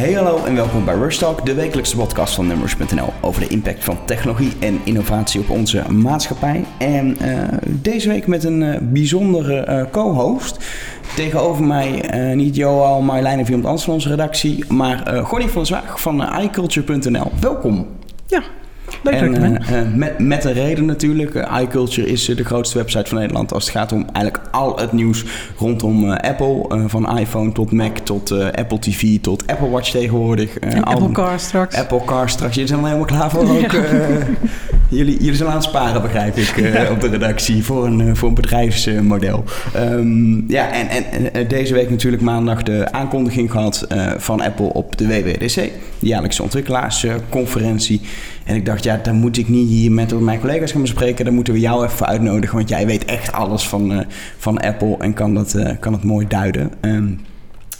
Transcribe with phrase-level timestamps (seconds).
[0.00, 3.84] Hey hallo en welkom bij Rush Talk, de wekelijkse podcast van Numbers.nl over de impact
[3.84, 6.64] van technologie en innovatie op onze maatschappij.
[6.78, 10.58] En uh, deze week met een uh, bijzondere uh, co-host.
[11.16, 16.00] Tegenover mij niet Johan Marjolein en Willem Ans van onze redactie, maar Gonnie van Zwaag
[16.00, 17.32] van iCulture.nl.
[17.40, 17.86] Welkom.
[18.26, 18.42] Ja,
[19.02, 21.34] Leuk en, uh, met, met een reden natuurlijk.
[21.34, 24.92] Uh, iCulture is de grootste website van Nederland als het gaat om eigenlijk al het
[24.92, 25.24] nieuws
[25.56, 26.64] rondom Apple.
[26.86, 30.58] van iPhone tot Mac tot Apple TV tot Apple Watch tegenwoordig.
[30.58, 31.76] en Apple Car straks.
[31.76, 32.54] Apple Car straks.
[32.54, 33.72] Jullie zijn er helemaal klaar voor ook.
[33.72, 33.82] Ja.
[34.88, 36.90] jullie, jullie zijn aan het sparen, begrijp ik, ja.
[36.90, 39.44] op de redactie voor een, voor een bedrijfsmodel.
[39.76, 40.88] Um, ja, en,
[41.32, 45.54] en deze week natuurlijk maandag de aankondiging gehad van Apple op de WWDC.
[45.98, 48.00] De jaarlijkse ontwikkelaarsconferentie.
[48.50, 51.24] En ik dacht, ja, dan moet ik niet hier met mijn collega's gaan bespreken.
[51.24, 54.00] Dan moeten we jou even uitnodigen, want jij weet echt alles van, uh,
[54.38, 56.70] van Apple en kan dat, uh, kan het mooi duiden.
[56.80, 57.20] Um,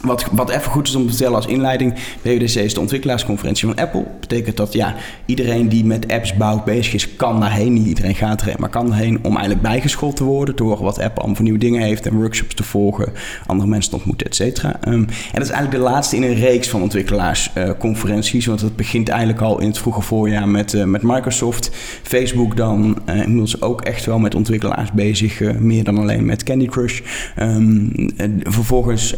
[0.03, 1.93] wat, wat even goed is om te vertellen als inleiding.
[2.21, 4.05] WWDC is de ontwikkelaarsconferentie van Apple.
[4.19, 7.73] Betekent dat ja, iedereen die met apps bouwt bezig is, kan daarheen.
[7.73, 10.55] Niet iedereen gaat erheen, maar kan daarheen om eigenlijk bijgeschoold te worden.
[10.61, 13.13] Horen wat Apple allemaal voor nieuwe dingen heeft en workshops te volgen.
[13.45, 14.79] Andere mensen te ontmoeten, et cetera.
[14.87, 18.45] Um, en dat is eigenlijk de laatste in een reeks van ontwikkelaarsconferenties.
[18.45, 21.69] Want het begint eigenlijk al in het vroege voorjaar met, uh, met Microsoft.
[22.03, 25.59] Facebook dan uh, inmiddels ook echt wel met ontwikkelaars bezig.
[25.59, 26.99] meer dan alleen met Candy Crush.
[27.39, 27.91] Um,
[28.43, 29.15] vervolgens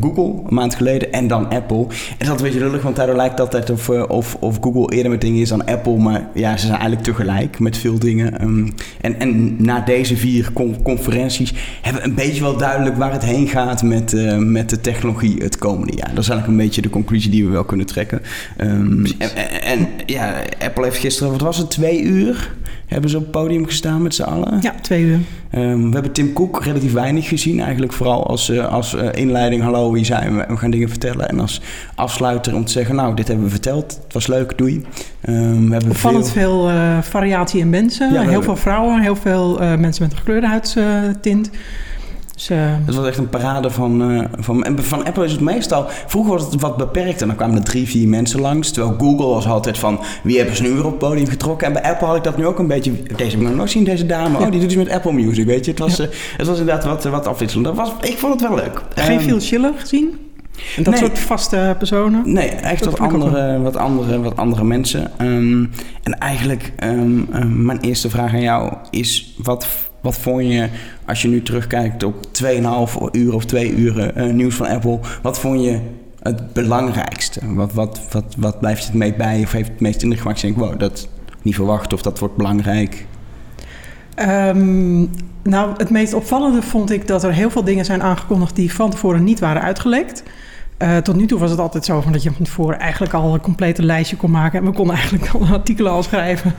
[0.00, 1.76] Google een maand geleden en dan Apple.
[1.78, 4.58] En dat is altijd een beetje lullig, want daardoor lijkt het altijd of, of, of
[4.60, 5.96] Google eerder met dingen is dan Apple.
[5.96, 8.42] Maar ja, ze zijn eigenlijk tegelijk met veel dingen.
[8.42, 13.12] Um, en, en na deze vier con conferenties hebben we een beetje wel duidelijk waar
[13.12, 16.14] het heen gaat met, uh, met de technologie het komende jaar.
[16.14, 18.20] Dat is eigenlijk een beetje de conclusie die we wel kunnen trekken.
[18.60, 22.54] Um, en, en, en, ja, Apple heeft gisteren, wat was het, twee uur?
[22.86, 24.58] Hebben ze op het podium gestaan met z'n allen?
[24.60, 25.18] Ja, twee uur.
[25.54, 27.60] Um, we hebben Tim Cook relatief weinig gezien.
[27.60, 30.44] Eigenlijk vooral als, uh, als uh, inleiding, hallo, hier zijn we.
[30.48, 31.28] We gaan dingen vertellen.
[31.28, 31.60] En als
[31.94, 34.00] afsluiter om te zeggen, nou, dit hebben we verteld.
[34.04, 34.74] Het was leuk, doei.
[35.28, 38.06] Um, we hebben Opvallend veel, veel uh, variatie in mensen.
[38.06, 38.42] Ja, heel hebben...
[38.42, 41.50] veel vrouwen, heel veel mensen met een gekleurde huidstint.
[42.34, 44.64] Dus, uh, het was echt een parade van, uh, van...
[44.64, 45.86] En van Apple is het meestal...
[46.06, 48.70] Vroeger was het wat beperkt en dan kwamen er drie, vier mensen langs.
[48.70, 50.00] Terwijl Google was altijd van...
[50.22, 51.66] Wie hebben ze nu weer op het podium getrokken?
[51.66, 52.92] En bij Apple had ik dat nu ook een beetje...
[52.92, 54.38] Deze heb ik nog nooit zien, deze dame.
[54.38, 54.44] Ja.
[54.44, 55.70] Oh, die doet iets met Apple Music, weet je.
[55.70, 56.04] Het was, ja.
[56.04, 57.66] uh, het was inderdaad wat, wat afwisselend.
[57.66, 58.82] Dat was, ik vond het wel leuk.
[58.94, 60.18] Geen um, Phil Schiller gezien?
[60.76, 61.02] En dat nee.
[61.02, 62.22] soort vaste personen?
[62.24, 65.10] Nee, echt wat andere, wat, andere, wat andere mensen.
[65.20, 65.70] Um,
[66.02, 69.34] en eigenlijk, um, um, mijn eerste vraag aan jou is...
[69.42, 69.66] Wat,
[70.04, 70.68] wat vond je,
[71.06, 72.50] als je nu terugkijkt op 2,5
[73.12, 74.98] uur of 2 uur uh, nieuws van Apple...
[75.22, 75.78] Wat vond je
[76.22, 77.54] het belangrijkste?
[77.54, 80.42] Wat, wat, wat, wat blijft het mee bij of heeft het meest indruk gemaakt?
[80.42, 81.08] Ik denk, wow, dat
[81.42, 83.06] niet verwacht of dat wordt belangrijk.
[84.18, 85.10] Um,
[85.42, 88.56] nou, het meest opvallende vond ik dat er heel veel dingen zijn aangekondigd...
[88.56, 90.22] die van tevoren niet waren uitgelekt...
[90.78, 93.34] Uh, tot nu toe was het altijd zo van dat je van tevoren eigenlijk al
[93.34, 94.58] een complete lijstje kon maken.
[94.58, 96.54] En we konden eigenlijk al artikelen al schrijven.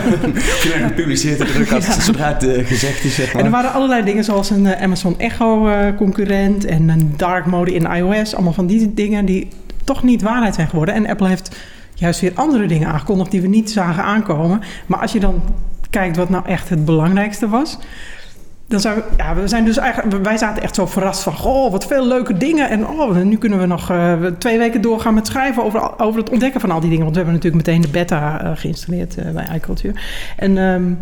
[0.62, 2.00] Je gepubliceerd de druk als ja.
[2.00, 3.14] zodra het uh, gezegd is.
[3.14, 3.40] Zeg maar.
[3.40, 7.74] En er waren allerlei dingen zoals een uh, Amazon Echo concurrent en een dark mode
[7.74, 8.34] in iOS.
[8.34, 9.48] Allemaal van die dingen die
[9.84, 10.94] toch niet waarheid zijn geworden.
[10.94, 11.56] En Apple heeft
[11.94, 14.60] juist weer andere dingen aangekondigd die we niet zagen aankomen.
[14.86, 15.42] Maar als je dan
[15.90, 17.78] kijkt wat nou echt het belangrijkste was
[18.70, 21.86] dan we, ja, we zijn dus eigenlijk, wij zaten echt zo verrast van, oh, wat
[21.86, 22.68] veel leuke dingen.
[22.68, 26.30] En oh, nu kunnen we nog uh, twee weken doorgaan met schrijven over, over het
[26.30, 27.04] ontdekken van al die dingen.
[27.04, 29.94] Want we hebben natuurlijk meteen de beta uh, geïnstalleerd uh, bij iCulture.
[30.36, 30.98] En, um,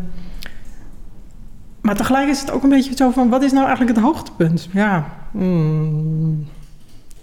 [1.81, 4.69] maar tegelijk is het ook een beetje zo van, wat is nou eigenlijk het hoogtepunt?
[4.73, 6.47] Ja, mm,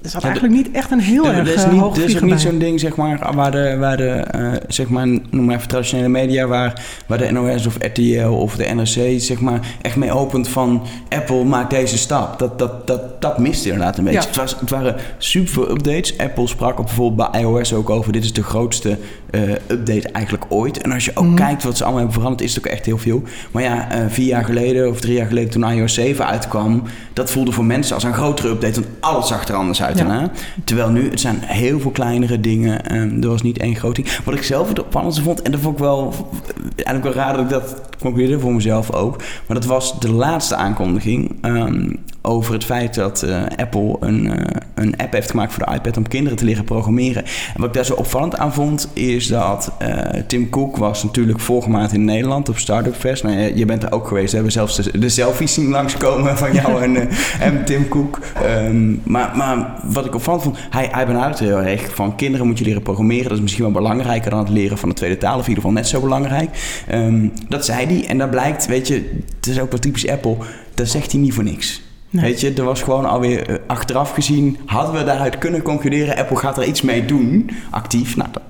[0.06, 2.58] er zat eigenlijk niet echt een heel erg is niet, Er is ook niet zo'n
[2.58, 6.48] ding, zeg maar, waar de, waar de uh, zeg maar, noem maar even traditionele media,
[6.48, 10.84] waar, waar de NOS of RTL of de NRC, zeg maar, echt mee opent van
[11.10, 12.40] Apple maakt deze stap.
[12.40, 14.20] Dat, dat, dat, dat miste inderdaad een beetje.
[14.20, 14.26] Ja.
[14.26, 16.18] Het, was, het waren super veel updates.
[16.18, 18.98] Apple sprak op bijvoorbeeld bij iOS ook over, dit is de grootste
[19.32, 20.82] uh, update eigenlijk ooit.
[20.82, 21.36] En als je ook mm.
[21.36, 23.24] kijkt wat ze allemaal hebben veranderd, is het ook echt heel veel.
[23.52, 26.84] Maar ja, uh, vier jaar geleden of drie jaar geleden toen iOS 7 uitkwam,
[27.14, 29.95] dat voelde voor mensen als een grotere update, want alles zag er anders uit.
[29.98, 30.32] Ja.
[30.64, 32.96] Terwijl nu, het zijn heel veel kleinere dingen.
[32.96, 34.18] Um, er was niet één groot ding.
[34.24, 36.14] Wat ik zelf het opvallendste vond, en dat vond ik wel
[36.76, 39.18] eigenlijk wel raar dat ik dat concludeerde voor mezelf ook.
[39.18, 44.34] Maar dat was de laatste aankondiging um, over het feit dat uh, Apple een, uh,
[44.74, 47.24] een app heeft gemaakt voor de iPad om kinderen te leren programmeren.
[47.24, 51.40] En wat ik daar zo opvallend aan vond, is dat uh, Tim Cook was natuurlijk
[51.40, 53.24] vorige maand in Nederland op Startup Fest.
[53.24, 54.30] Nou, je, je bent er ook geweest.
[54.30, 57.10] We hebben zelfs de, de selfies zien langskomen van jou en,
[57.48, 58.20] en Tim Cook.
[58.46, 62.58] Um, maar, maar wat ik opvallend vond, hij, hij benadert heel erg van kinderen moet
[62.58, 63.24] je leren programmeren.
[63.24, 65.64] Dat is misschien wel belangrijker dan het leren van de tweede taal, of in ieder
[65.64, 66.84] geval net zo belangrijk.
[66.92, 70.38] Um, dat zei hij en dat blijkt, weet je, het is ook wel typisch Apple,
[70.74, 71.85] dat zegt hij niet voor niks.
[72.22, 76.38] Weet je, er was gewoon alweer uh, achteraf gezien, hadden we daaruit kunnen concluderen, Apple
[76.38, 78.16] gaat er iets mee doen, actief.
[78.16, 78.42] Nou, dat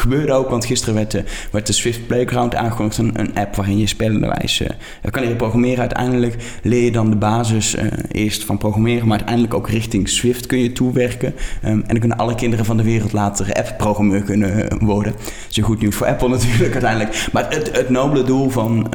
[0.00, 2.98] gebeurde ook, want gisteren werd de, werd de Swift Playground aangekondigd.
[2.98, 4.68] Een, een app waarin je spelenderwijs uh,
[5.10, 5.78] kan leren programmeren.
[5.78, 10.46] Uiteindelijk leer je dan de basis uh, eerst van programmeren, maar uiteindelijk ook richting Swift
[10.46, 11.34] kun je toewerken.
[11.64, 15.12] Um, en dan kunnen alle kinderen van de wereld later app-programmeur kunnen worden.
[15.12, 17.28] Dat is goed nieuws voor Apple natuurlijk uiteindelijk.
[17.32, 18.92] Maar het, het nobele doel van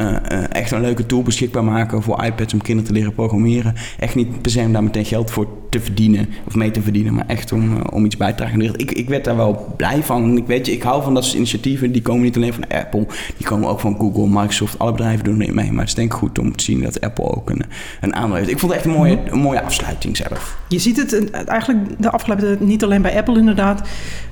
[0.51, 3.73] echt een leuke tool beschikbaar maken voor iPads om kinderen te leren programmeren.
[3.99, 7.13] Echt niet per se om daar meteen geld voor te verdienen of mee te verdienen,
[7.13, 8.79] maar echt om, om iets bij te dragen.
[8.79, 10.37] Ik, ik werd daar wel blij van.
[10.37, 11.91] Ik weet je, ik hou van dat soort initiatieven.
[11.91, 13.05] Die komen niet alleen van Apple,
[13.37, 14.79] die komen ook van Google, Microsoft.
[14.79, 15.71] Alle bedrijven doen er mee.
[15.71, 17.61] Maar het is denk ik goed om te zien dat Apple ook een,
[18.01, 18.49] een aandeel heeft.
[18.49, 20.57] Ik vond het echt een mooie, een mooie afsluiting zelf.
[20.67, 23.81] Je ziet het eigenlijk de afgelopen niet alleen bij Apple inderdaad.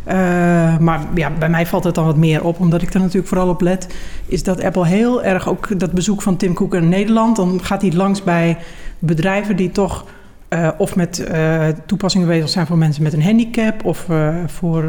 [0.07, 3.27] Uh, maar ja, bij mij valt het dan wat meer op, omdat ik er natuurlijk
[3.27, 3.87] vooral op let.
[4.25, 7.35] Is dat Apple heel erg ook dat bezoek van Tim Cook in Nederland.
[7.35, 8.57] Dan gaat hij langs bij
[8.99, 10.05] bedrijven die toch.
[10.49, 14.07] Uh, of met uh, toepassingen bezig zijn voor mensen met een handicap of
[14.45, 14.83] voor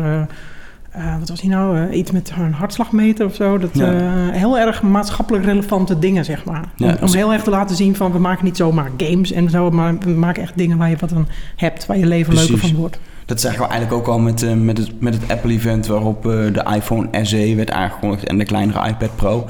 [0.97, 1.79] uh, wat was hij nou?
[1.79, 3.59] Uh, iets met een hartslagmeter of zo.
[3.59, 3.93] Dat, ja.
[3.93, 4.01] uh,
[4.31, 6.65] heel erg maatschappelijk relevante dingen, zeg maar.
[6.77, 9.51] Ja, om, om, heel erg te laten zien van we maken niet zomaar games en
[9.51, 12.51] zo, maar we maken echt dingen waar je wat aan hebt, waar je leven Precies.
[12.51, 12.99] leuker van wordt.
[13.27, 17.09] Dat zagen we eigenlijk ook al met, met, het, met het Apple-event waarop de iPhone
[17.23, 19.47] SE werd aangekondigd en de kleinere iPad Pro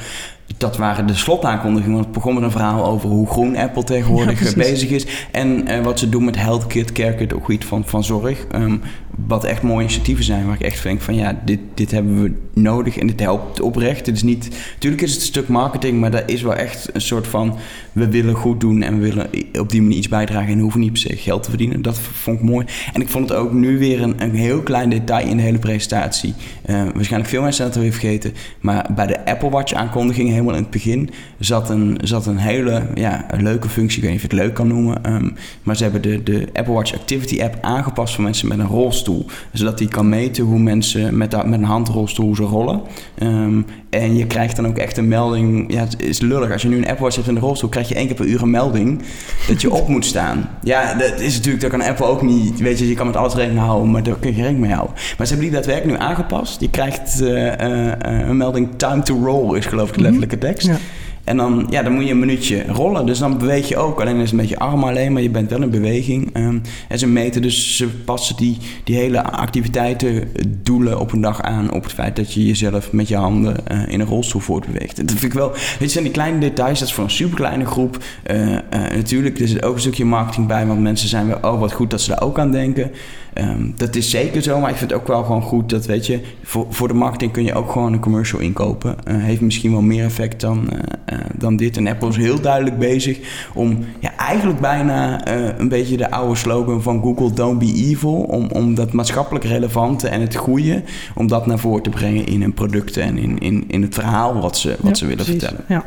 [0.59, 1.93] dat waren de slotaankondigingen.
[1.95, 5.07] Want het begon met een verhaal over hoe groen Apple tegenwoordig ja, bezig is.
[5.31, 8.47] En uh, wat ze doen met HealthKit, CareKit, ook iets van, van zorg.
[8.55, 8.83] Um,
[9.27, 10.47] wat echt mooie initiatieven zijn.
[10.47, 14.07] Waar ik echt denk van ja, dit, dit hebben we nodig en dit helpt oprecht.
[14.07, 17.01] Het is niet, natuurlijk is het een stuk marketing, maar dat is wel echt een
[17.01, 17.57] soort van...
[17.93, 19.31] we willen goed doen en we willen
[19.61, 20.53] op die manier iets bijdragen...
[20.53, 21.83] en hoeven niet per se geld te verdienen.
[21.83, 22.67] Dat vond ik mooi.
[22.93, 25.59] En ik vond het ook nu weer een, een heel klein detail in de hele
[25.59, 26.35] presentatie.
[26.67, 28.33] Uh, waarschijnlijk veel mensen dat weer vergeten.
[28.61, 31.11] Maar bij de Apple Watch aankondiging helemaal in het begin...
[31.39, 34.55] zat een, zat een hele ja, leuke functie, ik weet niet of je het leuk
[34.55, 35.13] kan noemen...
[35.13, 38.67] Um, maar ze hebben de, de Apple Watch Activity app aangepast voor mensen met een
[38.67, 39.04] rolstoel.
[39.53, 42.81] Zodat hij kan meten hoe mensen met, met een handrolstoel ze rollen.
[43.23, 45.73] Um, en je krijgt dan ook echt een melding.
[45.73, 46.53] Ja, het is lullig.
[46.53, 48.27] Als je nu een Apple Watch hebt in de rolstoel, krijg je één keer per
[48.27, 49.03] uur een melding
[49.49, 50.49] dat je op moet staan.
[50.63, 52.61] Ja, dat is natuurlijk, dat kan Apple ook niet.
[52.61, 54.95] Weet je, je kan met alles rekening houden, maar daar kun je rekening mee houden.
[54.95, 56.61] Maar ze hebben die daadwerkelijk nu aangepast.
[56.61, 60.67] Je krijgt uh, uh, een melding time to roll, is geloof ik de letterlijke tekst.
[60.67, 60.77] Ja.
[61.25, 63.07] En dan, ja, dan moet je een minuutje rollen.
[63.07, 64.01] Dus dan beweeg je ook.
[64.01, 66.37] Alleen is het een beetje arm alleen, maar je bent wel in beweging.
[66.37, 70.29] Um, en ze meten dus, ze passen die, die hele activiteiten,
[70.63, 71.73] doelen op een dag aan...
[71.73, 74.97] op het feit dat je jezelf met je handen uh, in een rolstoel voortbeweegt.
[74.97, 75.53] Dat vind ik wel...
[75.79, 77.99] Dit zijn die kleine details, dat is voor een superkleine groep.
[78.31, 80.67] Uh, natuurlijk, er zit ook een stukje marketing bij...
[80.67, 82.91] want mensen zijn wel, oh wat goed dat ze daar ook aan denken...
[83.39, 86.07] Um, dat is zeker zo, maar ik vind het ook wel gewoon goed dat, weet
[86.07, 88.97] je, voor, voor de marketing kun je ook gewoon een commercial inkopen.
[89.09, 90.79] Uh, heeft misschien wel meer effect dan, uh,
[91.13, 91.77] uh, dan dit.
[91.77, 93.19] En Apple is heel duidelijk bezig
[93.55, 95.29] om ja, eigenlijk bijna
[95.59, 100.09] een beetje de oude slogan van Google, don't be evil, om, om dat maatschappelijk relevante
[100.09, 100.83] en het goede,
[101.15, 104.41] om dat naar voren te brengen in hun producten en in, in, in het verhaal
[104.41, 105.43] wat ze, wat ja, ze willen precies.
[105.43, 105.65] vertellen.
[105.69, 105.85] Ja.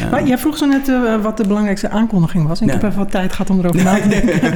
[0.00, 0.08] Ja.
[0.10, 2.60] Maar jij vroeg zo net uh, wat de belangrijkste aankondiging was.
[2.60, 2.72] Ik ja.
[2.72, 4.52] heb even wat tijd gehad om erover na te denken.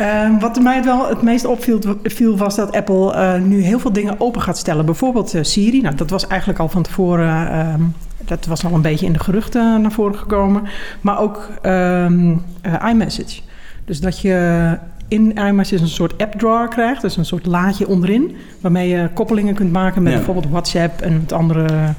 [0.00, 3.92] uh, wat mij wel het meest opviel viel, was dat Apple uh, nu heel veel
[3.92, 4.84] dingen open gaat stellen.
[4.84, 5.80] Bijvoorbeeld Siri.
[5.80, 7.50] Nou, dat was eigenlijk al van tevoren...
[7.50, 7.82] Ehm,
[8.24, 10.62] dat was al een beetje in de geruchten naar voren gekomen.
[11.00, 12.42] Maar ook um,
[12.88, 13.40] iMessage.
[13.84, 14.78] Dus dat je
[15.08, 17.02] in iMessage een soort app drawer krijgt.
[17.02, 18.36] Dus een soort laadje onderin.
[18.60, 20.18] Waarmee je koppelingen kunt maken met ja.
[20.18, 21.94] bijvoorbeeld WhatsApp en het andere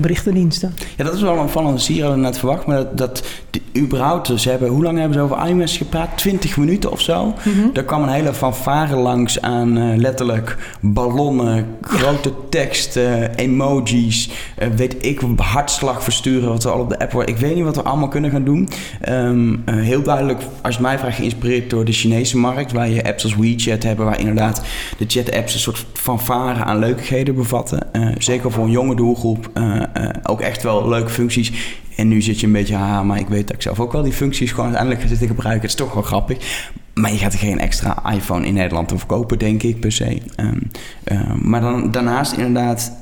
[0.00, 0.74] berichtendiensten.
[0.96, 4.40] Ja, dat is wel een van Sier hadden net verwacht, maar dat, dat die, überhaupt,
[4.40, 6.18] ze hebben, hoe lang hebben ze over iMessage gepraat?
[6.18, 7.34] 20 minuten of zo.
[7.44, 7.72] Mm-hmm.
[7.72, 14.30] Daar kwam een hele fanfare langs aan uh, letterlijk ballonnen, grote tekst, uh, emojis,
[14.76, 17.28] weet ik, hartslag versturen, wat er al op de app wordt.
[17.28, 18.68] Ik weet niet wat we allemaal kunnen gaan doen.
[19.08, 23.24] Um, heel duidelijk, als je mij vraagt, geïnspireerd door de Chinese markt, waar je apps
[23.24, 24.62] als WeChat hebben, waar inderdaad
[24.98, 27.86] de chat-apps een soort fanfare aan leukigheden bevatten.
[28.18, 29.50] zeker voor een jonge doelgroep.
[29.68, 31.52] Uh, uh, ook echt wel leuke functies.
[31.96, 34.02] En nu zit je een beetje, haha, maar ik weet dat ik zelf ook wel
[34.02, 35.62] die functies gewoon uiteindelijk ga zitten gebruiken.
[35.62, 36.66] Het is toch wel grappig.
[36.94, 40.20] Maar je gaat er geen extra iPhone in Nederland te verkopen, denk ik, per se.
[40.36, 40.70] Um,
[41.12, 42.92] uh, maar dan, daarnaast inderdaad,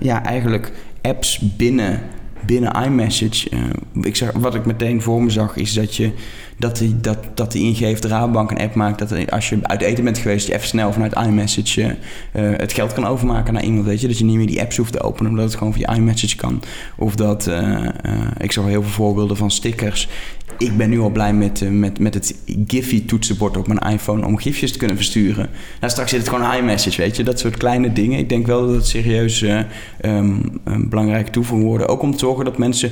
[0.00, 2.00] ja, eigenlijk apps binnen
[2.46, 3.60] binnen iMessage, uh,
[4.02, 6.12] ik zeg, wat ik meteen voor me zag, is dat je
[6.56, 10.18] dat die, dat, dat de Rabobank een app maakt, dat als je uit eten bent
[10.18, 14.06] geweest, je even snel vanuit iMessage uh, het geld kan overmaken naar iemand, weet je.
[14.06, 16.62] Dat je niet meer die apps hoeft te openen, omdat het gewoon via iMessage kan.
[16.96, 17.50] Of dat,
[18.38, 20.08] ik zag heel veel voorbeelden van stickers.
[20.58, 22.34] Ik ben nu al blij met, met, met het
[22.66, 25.50] Giphy toetsenbord op mijn iPhone om gifjes te kunnen versturen.
[25.80, 27.22] Nou, straks zit het gewoon iMessage, weet je.
[27.22, 28.18] Dat soort kleine dingen.
[28.18, 31.88] Ik denk wel dat het serieus um, een belangrijke toevoeging worden.
[31.88, 32.90] Ook om te zorgen dat mensen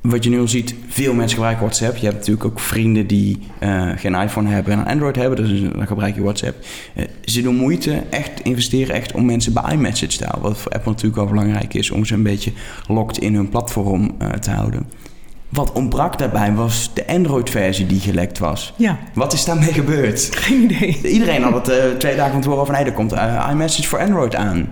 [0.00, 1.96] wat je nu al ziet, veel mensen gebruiken WhatsApp.
[1.96, 5.60] Je hebt natuurlijk ook vrienden die uh, geen iPhone hebben en een Android hebben, dus
[5.60, 6.64] dan gebruik je WhatsApp.
[6.94, 10.50] Uh, ze doen moeite, echt investeren echt om mensen bij iMessage te houden.
[10.50, 12.52] Wat voor Apple natuurlijk wel belangrijk is om ze een beetje
[12.88, 14.86] locked in hun platform uh, te houden.
[15.56, 18.72] Wat ontbrak daarbij was de Android-versie die gelekt was.
[18.76, 18.98] Ja.
[19.14, 20.28] Wat is daarmee gebeurd?
[20.30, 21.00] Geen idee.
[21.02, 23.12] Iedereen had het twee dagen van tevoren over, nee, er komt
[23.50, 24.68] iMessage voor Android aan.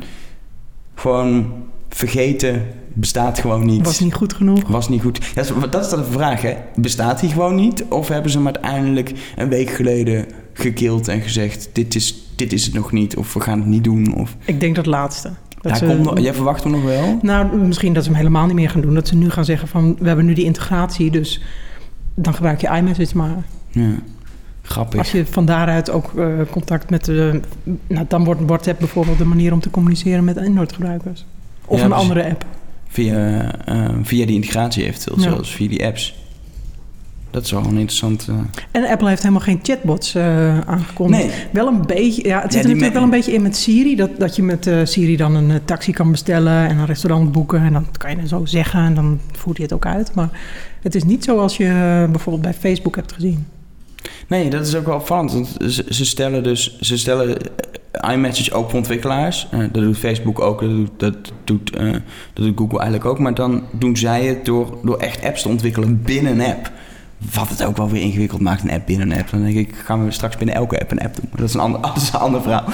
[0.94, 1.52] Gewoon
[1.88, 3.84] vergeten, bestaat gewoon niet.
[3.84, 4.68] Was niet goed genoeg.
[4.68, 5.18] Was niet goed.
[5.34, 6.54] Ja, dat is dan de vraag, hè.
[6.74, 7.84] Bestaat hij gewoon niet?
[7.88, 11.68] Of hebben ze hem uiteindelijk een week geleden gekild en gezegd...
[11.72, 14.14] dit is, dit is het nog niet, of we gaan het niet doen?
[14.14, 14.36] Of...
[14.44, 15.30] Ik denk dat laatste.
[15.72, 17.18] Dat komt, jij verwacht hem nog wel?
[17.22, 18.94] Nou, misschien dat ze hem helemaal niet meer gaan doen.
[18.94, 21.42] Dat ze nu gaan zeggen van, we hebben nu die integratie, dus
[22.14, 23.42] dan gebruik je iMessage maar.
[23.70, 23.90] Ja.
[24.62, 24.98] Grappig.
[24.98, 27.40] Als je van daaruit ook uh, contact met de...
[27.86, 31.24] Nou, dan wordt WhatsApp bijvoorbeeld de manier om te communiceren met Android-gebruikers.
[31.66, 32.44] Of Ja, een andere app.
[32.88, 35.22] Via, eh, via die integratie eventueel, Ja.
[35.22, 36.14] zelfs via die apps.
[37.34, 38.26] Dat is wel een interessant...
[38.28, 38.34] eh,
[38.70, 41.26] En Apple heeft helemaal geen chatbots eh, aangekondigd.
[41.26, 41.32] Nee.
[41.52, 43.96] Wel een beetje, ja, het Ja, zit er natuurlijk wel een beetje in met Siri.
[43.96, 47.62] Dat, dat je met eh, Siri dan een taxi kan bestellen en een restaurant boeken.
[47.62, 50.14] En dan kan je het zo zeggen en dan voert hij het ook uit.
[50.14, 50.28] Maar
[50.82, 53.46] het is niet zoals je bijvoorbeeld bij Facebook hebt gezien.
[54.28, 55.32] Nee, dat is ook wel opvallend.
[55.32, 57.36] Want ze, ze stellen dus ze stellen
[58.12, 59.48] iMessage open voor ontwikkelaars.
[59.50, 61.72] Dat doet Facebook ook, dat doet, dat, doet,
[62.32, 63.18] dat doet Google eigenlijk ook.
[63.18, 66.72] Maar dan doen zij het door, door echt apps te ontwikkelen binnen een app.
[67.32, 69.30] Wat het ook wel weer ingewikkeld maakt, een app binnen een app.
[69.30, 71.30] Dan denk ik, gaan we straks binnen elke app een app doen.
[71.36, 72.64] Dat is een ander, dat is een verhaal.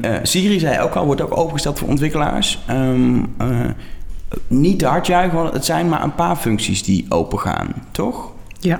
[0.00, 2.58] Eh, Siri zei ook al, wordt ook opengesteld voor ontwikkelaars.
[2.66, 3.60] Ehm, eh,
[4.46, 8.32] niet te hard juichen, want het zijn maar een paar functies die open gaan, toch?
[8.60, 8.78] Ja.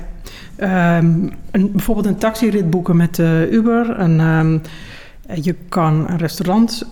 [0.56, 3.90] Ehm, een, bijvoorbeeld een taxirit boeken met eh, Uber.
[3.90, 4.62] En,
[5.42, 6.86] je kan een restaurant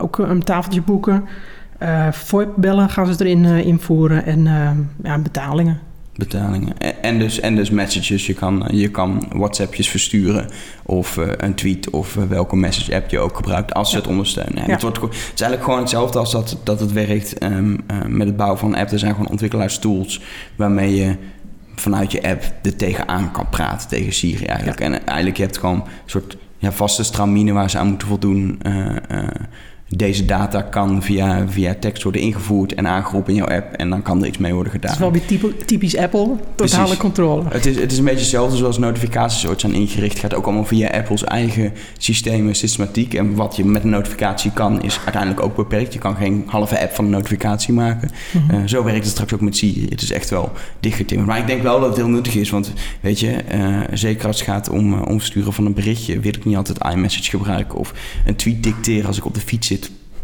[0.00, 1.24] ook een tafeltje boeken.
[2.10, 4.24] VoIP-bellen gaan ze erin invoeren.
[4.24, 4.44] En
[5.02, 5.87] ja, betalingen.
[6.18, 6.78] Betalingen.
[6.78, 8.26] En, en dus, en dus messages.
[8.26, 10.50] Je kan, je kan WhatsAppjes versturen
[10.84, 14.02] of eh, een tweet of eh, welke message app je ook gebruikt als ze Ja.
[14.02, 14.64] het ondersteunen.
[14.66, 14.72] Ja.
[14.72, 18.26] het, wordt, het is eigenlijk gewoon hetzelfde als dat, dat het werkt ehm, eh, met
[18.26, 18.90] het bouwen van een app.
[18.90, 20.20] Er zijn gewoon ontwikkelaarstools
[20.56, 21.16] waarmee je
[21.74, 24.80] vanuit je app er tegenaan kan praten, tegen Siri eigenlijk.
[24.80, 28.60] En eigenlijk je hebt gewoon een soort ja, vaste stramine waar ze aan moeten voldoen.
[29.96, 33.72] Deze data kan via, via tekst worden ingevoerd en aangeroepen in jouw app.
[33.72, 34.90] En dan kan er iets mee worden gedaan.
[34.90, 36.26] Het is wel weer typisch Apple.
[36.54, 36.96] Totale Precies.
[36.96, 37.42] controle.
[37.48, 40.18] Het is, het is een beetje hetzelfde zoals notificaties ooit zijn ingericht.
[40.18, 43.14] gaat ook allemaal via Apple's eigen systemen, systematiek.
[43.14, 45.92] En wat je met een notificatie kan, is uiteindelijk ook beperkt.
[45.92, 48.10] Je kan geen halve app van een notificatie maken.
[48.32, 48.54] Mhm.
[48.54, 49.86] Eh, zo werkt het straks ook met Siri.
[49.88, 51.28] Het is echt wel dichtgetimmerd.
[51.28, 52.50] Maar ik denk wel dat het heel nuttig is.
[52.50, 56.20] Want weet je, eh, zeker als het gaat om eh, omsturen van een berichtje...
[56.20, 57.78] wil ik niet altijd iMessage gebruiken.
[57.78, 57.94] Of
[58.26, 59.77] een tweet dicteren als ik op de fiets zit.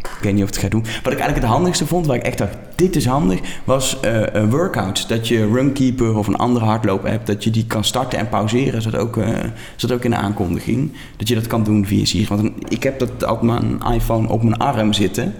[0.05, 0.83] Ik weet niet of het gaat doen.
[0.83, 4.23] Wat ik eigenlijk het handigste vond, waar ik echt dacht, dit is handig, was eh
[4.33, 5.09] een workout.
[5.09, 8.83] Dat je Runkeeper of een andere hardloop-app, dat je die kan starten en pauzeren.
[8.83, 9.29] Zat ook, eh,
[9.77, 10.93] zat ook in de aankondiging.
[11.17, 12.27] Dat je dat kan doen via Siri.
[12.29, 15.35] Want ik heb dat op mijn iPhone op mijn arm zitten.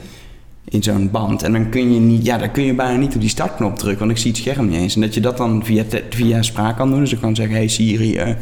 [0.69, 1.43] In zo'n band.
[1.43, 3.99] En dan kun je niet, ja, dan kun je bijna niet op die startknop drukken,
[3.99, 4.95] want ik zie het scherm niet eens.
[4.95, 7.01] En dat je dat dan via, via spraak kan doen.
[7.01, 8.35] Dus ik kan zeggen, hey Siri, eh,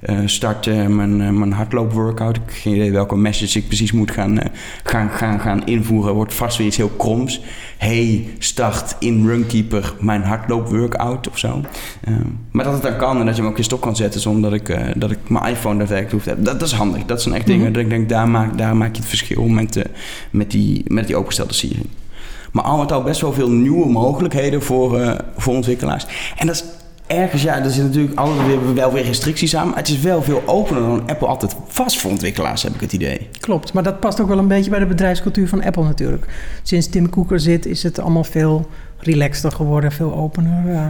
[0.00, 2.36] eh, start eh, mijn, eh, mijn hardloopworkout.
[2.36, 4.38] Ik heb geen idee welke message ik precies moet gaan,
[4.84, 6.14] gaan, gaan, gaan invoeren.
[6.14, 7.40] Wordt vast weer iets heel kroms.
[7.78, 11.60] Hey, start in Runkeeper mijn hardloopworkout of zo.
[12.50, 14.50] Maar dat het dan kan en dat je hem ook in stop kan zetten zonder
[14.50, 16.46] dat ik, dat ik mijn iPhone daadwerkelijk hoef te hebben.
[16.46, 17.04] Dat, dat is handig.
[17.04, 17.72] Dat zijn echt dingen Mhm.
[17.72, 19.82] dat ik denk, daar maak, daar maak je het verschil met,
[20.30, 21.90] met, die, met die opengestelde Siri.
[22.52, 26.06] Maar al met al best wel veel nieuwe mogelijkheden voor, voor ontwikkelaars.
[26.36, 26.64] En dat is
[27.08, 29.68] ergens, ja, er zitten natuurlijk altijd weer, wel weer restricties aan.
[29.68, 32.92] Maar het is wel veel opener dan Apple altijd vast voor ontwikkelaars, heb ik het
[32.92, 33.28] idee.
[33.40, 36.26] Klopt, maar dat past ook wel een beetje bij de bedrijfscultuur van Apple natuurlijk.
[36.62, 40.74] Sinds Tim Cook er zit, is het allemaal veel relaxter geworden, veel opener.
[40.74, 40.86] eh.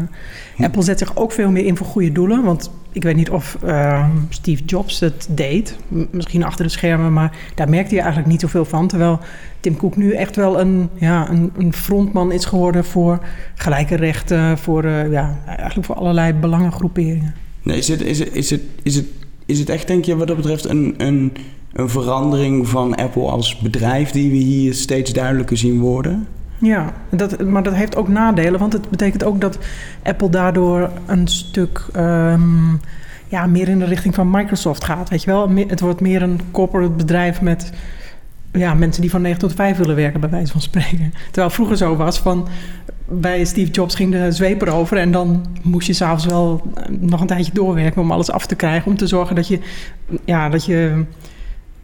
[0.57, 0.65] Hm.
[0.65, 2.43] Apple zet zich ook veel meer in voor goede doelen.
[2.45, 5.77] Want ik weet niet of eh, Steve Jobs het deed.
[6.11, 8.89] Misschien achter de schermen, maar daar merkte je eigenlijk niet zoveel van.
[8.89, 9.21] Terwijl
[9.61, 13.19] Tim Cook nu echt wel een, ja, een, een frontman is geworden voor
[13.55, 17.35] gelijke rechten, voor, eh, ja, eigenlijk voor allerlei belangengroeperingen.
[17.63, 19.07] Is, het, is, het, is, het, is, het,
[19.47, 21.33] is het echt, denk je, wat dat betreft, een, een,
[21.73, 26.27] een verandering van Apple als bedrijf die we hier steeds duidelijker zien worden?
[26.59, 29.59] Ja, dat, maar dat heeft ook nadelen, want het betekent ook dat
[30.03, 32.75] Apple daardoor een stuk ehm,
[33.29, 35.09] ja, meer in de richting van Microsoft gaat.
[35.09, 37.73] Weet je wel, het wordt meer een corporate bedrijf met
[38.53, 41.15] ja, mensen die van 9 tot 5 willen werken, bij wijze van spreken.
[41.31, 42.49] Terwijl vroeger zo was van
[43.09, 47.21] bij Steve Jobs ging de zweep erover en dan moest je s'avonds wel eh, nog
[47.21, 49.59] een tijdje doorwerken om alles af te krijgen, om te zorgen dat je,
[50.25, 51.05] ja, dat je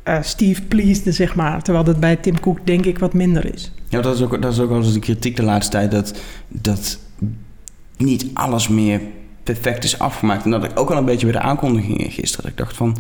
[0.05, 1.63] eh, Steve pleasde, zeg maar.
[1.63, 3.73] Terwijl dat bij Tim Cook denk ik wat minder is.
[3.89, 5.91] Ja, dat is ook, dat is ook wel eens de kritiek de laatste tijd.
[5.91, 6.15] Dat,
[6.49, 6.99] dat
[7.97, 9.01] niet alles meer
[9.43, 10.45] perfect is afgemaakt.
[10.45, 12.43] En dat ik ook al een beetje bij de aankondigingen gisteren.
[12.43, 12.97] Dat ik dacht van,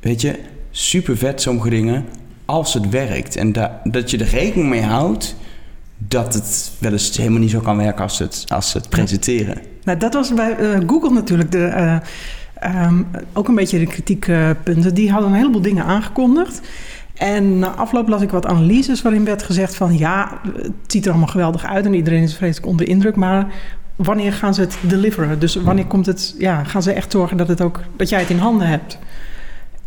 [0.00, 0.38] weet je,
[0.70, 2.04] super vet sommige dingen
[2.44, 3.36] als het werkt.
[3.36, 5.36] En da dat je er rekening mee houdt
[5.98, 9.58] dat het wel eens helemaal niet zo kan werken als het, als het presenteren.
[9.84, 11.96] Nou, dat was bij uh, Google natuurlijk de, uh,
[12.64, 14.94] um, ook een beetje de kritiekpunten.
[14.94, 16.60] Die hadden een heleboel dingen aangekondigd.
[17.14, 19.98] En na afloop las ik wat analyses waarin werd gezegd van...
[19.98, 23.16] ja, het ziet er allemaal geweldig uit en iedereen is vreselijk onder indruk...
[23.16, 23.46] maar
[23.96, 25.38] wanneer gaan ze het deliveren?
[25.38, 28.30] Dus wanneer komt het, ja, gaan ze echt zorgen dat, het ook, dat jij het
[28.30, 28.98] in handen hebt?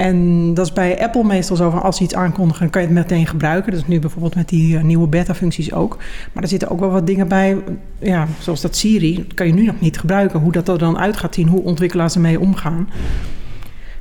[0.01, 2.98] En dat is bij Apple meestal zo van als ze iets aankondigen, kan je het
[2.98, 3.72] meteen gebruiken.
[3.72, 5.98] Dat is nu bijvoorbeeld met die uh, nieuwe beta-functies ook.
[6.34, 7.58] Maar er zitten ook wel wat dingen bij,
[8.00, 10.39] ja, zoals dat Siri, dat kan je nu nog niet gebruiken.
[10.39, 12.89] Hoe dat er dan uit gaat zien, hoe ontwikkelaars ermee omgaan.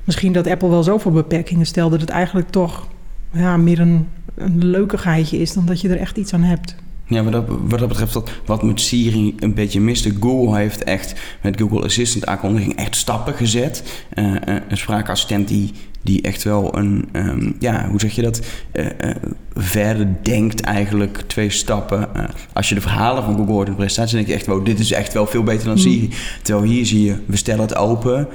[0.04, 2.88] Misschien dat Apple wel zoveel beperkingen stelt dat het eigenlijk toch
[3.32, 6.76] ja, meer een, een leukigheidje is dan dat je er echt iets aan hebt.
[7.06, 10.12] Ja, wat dat, wat dat betreft, dat, wat met Siri een beetje miste.
[10.20, 14.04] Google heeft echt met Google Assistant aankondiging echt stappen gezet.
[14.14, 14.34] Uh,
[14.68, 18.40] een spraakassistent die, die echt wel een, um, ja, hoe zeg je dat,
[18.72, 18.90] uh, uh,
[19.54, 22.08] verder denkt eigenlijk twee stappen.
[22.52, 24.78] als je de verhalen van Google hoort in de presentatie, denk je echt, wow, dit
[24.78, 25.80] is echt wel veel beter dan mm.
[25.80, 26.10] Siri.
[26.42, 28.28] Terwijl hier zie je, we stellen het open,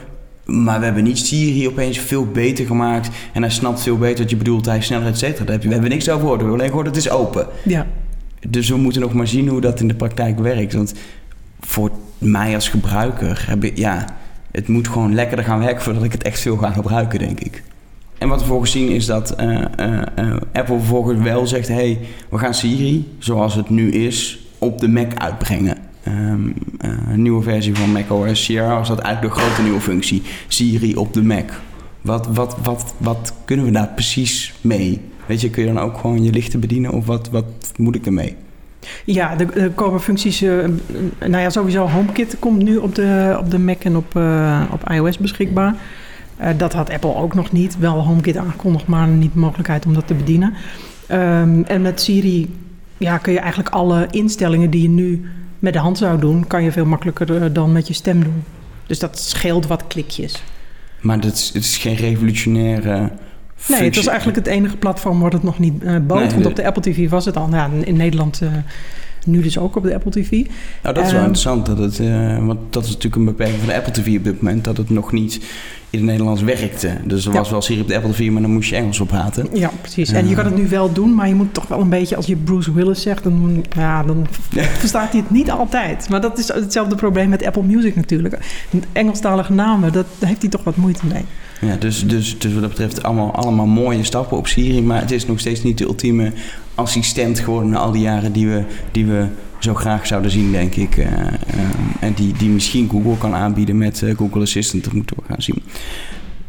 [0.45, 3.09] maar we hebben niet Siri opeens veel beter gemaakt.
[3.33, 5.57] En hij snapt veel beter wat je bedoelt, hij sneller, et cetera.
[5.57, 6.41] We hebben niks over gehoord.
[6.41, 7.47] We hebben alleen gehoord, het is open.
[7.63, 7.87] Ja.
[8.49, 10.73] Dus we moeten nog maar zien hoe dat in de praktijk werkt.
[10.73, 10.93] Want
[11.59, 14.05] voor mij als gebruiker heb ik, ja,
[14.55, 17.63] het moet gewoon lekkerder gaan werken voordat ik het echt veel ga gebruiken, denk ik.
[18.17, 21.99] En wat we vervolgens zien is dat uh, uh, uh, Apple vervolgens wel zegt: hey,
[22.29, 25.77] we gaan Siri, zoals het nu is, op de Mac uitbrengen.
[26.07, 30.95] Um, een nieuwe versie van macOS Sierra was dat eigenlijk de grote nieuwe functie: Siri
[30.95, 31.51] op de Mac.
[32.01, 35.01] Wat, wat, wat, wat kunnen we daar precies mee?
[35.25, 37.45] Weet je, kun je dan ook gewoon je lichten bedienen of wat, wat
[37.75, 38.35] moet ik ermee?
[39.05, 40.41] Ja, er, komen functies.
[40.41, 40.65] Uh,
[41.19, 44.89] nou ja, sowieso HomeKit komt nu op de, op de Mac en op, uh, op
[44.89, 45.75] iOS beschikbaar.
[46.41, 47.77] Uh, dat had Apple ook nog niet.
[47.79, 50.53] Wel HomeKit aangekondigd, maar niet de mogelijkheid om dat te bedienen.
[51.11, 52.53] Um, en met Siri
[52.97, 55.25] ja, kun je eigenlijk alle instellingen die je nu
[55.59, 58.43] met de hand zou doen, kan je veel makkelijker dan met je stem doen.
[58.87, 60.43] Dus dat scheelt wat klikjes.
[61.01, 63.11] Maar het is geen revolutionaire
[63.67, 66.19] Nee, het was eigenlijk het enige platform wat het nog niet uh, bood.
[66.19, 67.49] Nee, want op de Apple TV was het al.
[67.51, 68.49] Ja, in Nederland uh,
[69.25, 70.31] nu dus ook op de Apple TV.
[70.31, 71.65] Nou, dat is wel ehm, interessant.
[71.65, 74.41] Dat het, uh, want dat is natuurlijk een beperking van de Apple TV op dit
[74.41, 74.63] moment.
[74.63, 75.39] Dat het nog niet
[75.89, 76.97] in het Nederlands werkte.
[77.03, 79.07] Dus er was wel serie op de Apple TV, maar dan moest je Engels op
[79.07, 79.47] praten.
[79.53, 80.11] Ja, precies.
[80.11, 82.15] En je kan het nu wel doen, maar je moet toch wel een beetje...
[82.15, 84.27] Als je Bruce Willis zegt, dan, ja, dan
[84.79, 86.09] verstaat hij het niet altijd.
[86.09, 88.37] Maar dat is hetzelfde probleem met Apple Music natuurlijk.
[88.91, 91.25] Engelstalige namen, dat, daar heeft hij toch wat moeite mee.
[91.65, 94.81] Ja, dus, dus, dus wat dat betreft allemaal, allemaal mooie stappen op Siri.
[94.81, 96.31] Maar het is nog steeds niet de ultieme
[96.75, 99.27] assistent geworden na al die jaren die we, die we
[99.59, 100.97] zo graag zouden zien, denk ik.
[100.97, 101.11] Uh, uh,
[101.99, 104.83] en die, die misschien Google kan aanbieden met uh, Google Assistant.
[104.83, 105.63] Dat moeten we gaan zien.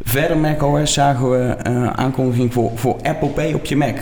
[0.03, 3.97] Verder macOS zagen we aankondiging voor, voor Apple Pay op je Mac.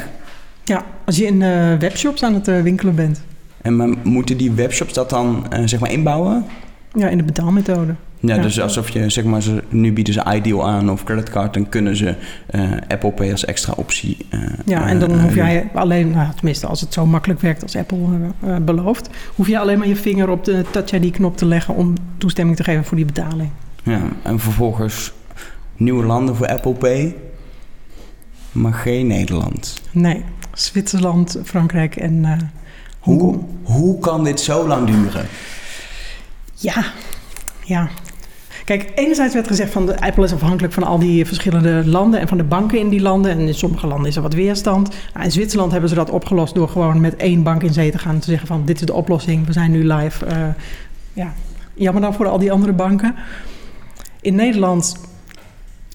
[0.65, 1.39] Ja, als je in
[1.79, 3.23] webshops aan het winkelen bent.
[3.63, 6.45] En maar moeten die webshops dat dan zeg maar inbouwen?
[6.95, 7.95] Ja, in de betaalmethode.
[8.21, 11.69] Ja, dus alsof je, zeg maar, ze, nu bieden ze Ideal aan of creditcard, dan
[11.69, 12.15] kunnen ze
[12.55, 14.27] uh, Apple Pay als extra optie.
[14.31, 17.63] Uh, ja, en dan uh, hoef jij alleen, nou, tenminste als het zo makkelijk werkt
[17.63, 17.99] als Apple
[18.61, 22.57] belooft, hoef je alleen maar je vinger op de Touch ID-knop te leggen om toestemming
[22.57, 23.51] te geven voor die betaling.
[23.83, 25.13] Ja, en vervolgens
[25.77, 27.15] nieuwe landen voor Apple Pay,
[28.53, 29.83] maar geen Nederland.
[29.91, 32.51] Nee, Zwitserland, Frankrijk en
[32.99, 35.27] Hoe, hoe kan dit zo lang duren?
[36.65, 36.85] Ja,
[37.65, 37.91] ja,
[38.65, 42.29] Kijk, enerzijds werd gezegd van de Apple is afhankelijk van al die verschillende landen en
[42.29, 43.31] van de banken in die landen.
[43.31, 44.89] En in sommige landen is er wat weerstand.
[45.13, 47.99] Nou, in Zwitserland hebben ze dat opgelost door gewoon met één bank in zee te
[47.99, 50.27] gaan te zeggen van dit is de oplossing, we zijn nu live.
[50.27, 50.33] Uh,
[51.13, 51.33] ja,
[51.75, 53.15] jammer dan voor al die andere banken.
[54.21, 54.97] In Nederland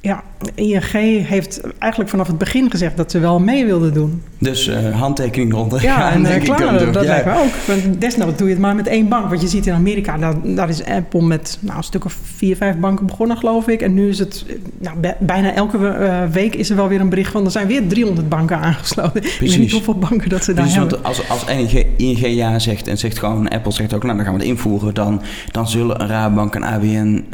[0.02, 0.24] ja,
[0.56, 0.92] ING
[1.28, 4.24] heeft eigenlijk vanaf het begin gezegd dat ze wel mee wilden doen.
[4.38, 5.68] Dus uh, handtekening rond.
[5.82, 7.10] Ja, en uh, klaar, dat ja.
[7.10, 8.02] lijkt me ook.
[8.02, 9.30] Desnoods doe je het maar met één bank.
[9.30, 12.56] Want je ziet in Amerika, daar, daar is Apple met nou, een stuk of vier,
[12.56, 13.82] vijf banken begonnen, geloof ik.
[13.82, 14.46] En nu is het,
[14.78, 17.46] nou, bijna elke uh, week is er wel weer een bericht van...
[17.46, 19.22] er zijn weer 300 banken aangesloten.
[19.22, 19.42] Precies.
[19.42, 21.02] Ik weet niet hoeveel banken dat ze daar Precies, hebben.
[21.02, 23.50] Want als, als ING, ING ja zegt en zegt gewoon...
[23.50, 24.94] Apple zegt ook, nou, dan gaan we het invoeren.
[24.94, 27.26] Dan, dan zullen een Rabobank en ABN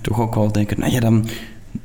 [0.00, 0.80] toch ook wel denken...
[0.80, 1.26] nou ja, dan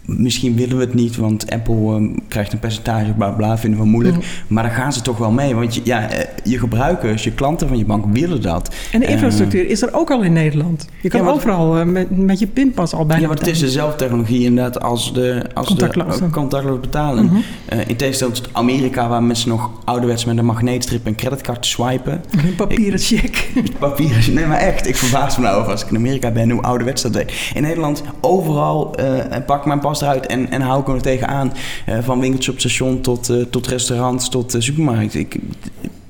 [0.08, 3.86] misschien willen we het niet, want Apple ehm, krijgt een percentage, bla bla, vinden we
[3.86, 4.16] moeilijk.
[4.16, 4.22] Mm.
[4.48, 5.56] Maar dan gaan ze toch wel mee.
[5.56, 8.76] Want je, ja, eh, je gebruikers, je klanten van je bank willen dat.
[8.92, 10.88] En de Eh, infrastructuur is er ook al in Nederland.
[11.02, 13.48] Je kan Ja, maar- overal eh, met, met je pinpas al bijna ja, maar het
[13.48, 16.18] is dezelfde technologie inderdaad als de, als Contactloos.
[16.20, 17.26] de contactloos betalen.
[17.26, 17.36] Mhm.
[17.66, 22.22] Eh, in tegenstelling tot Amerika, waar mensen nog ouderwets met een magneetstrip en creditcard swipen.
[22.46, 23.48] Een papieren check.
[23.80, 26.62] Papier, nee maar echt, ik verbaas me nou over als ik in Amerika ben hoe
[26.62, 27.34] ouderwets dat deed.
[27.54, 31.54] In Nederland, overal eh, pak mijn pas eruit en, en hou ik er tegenaan.
[32.02, 35.20] Van winkeltjes op station tot, tot restaurants, tot supermarkten.
[35.20, 35.36] Ik,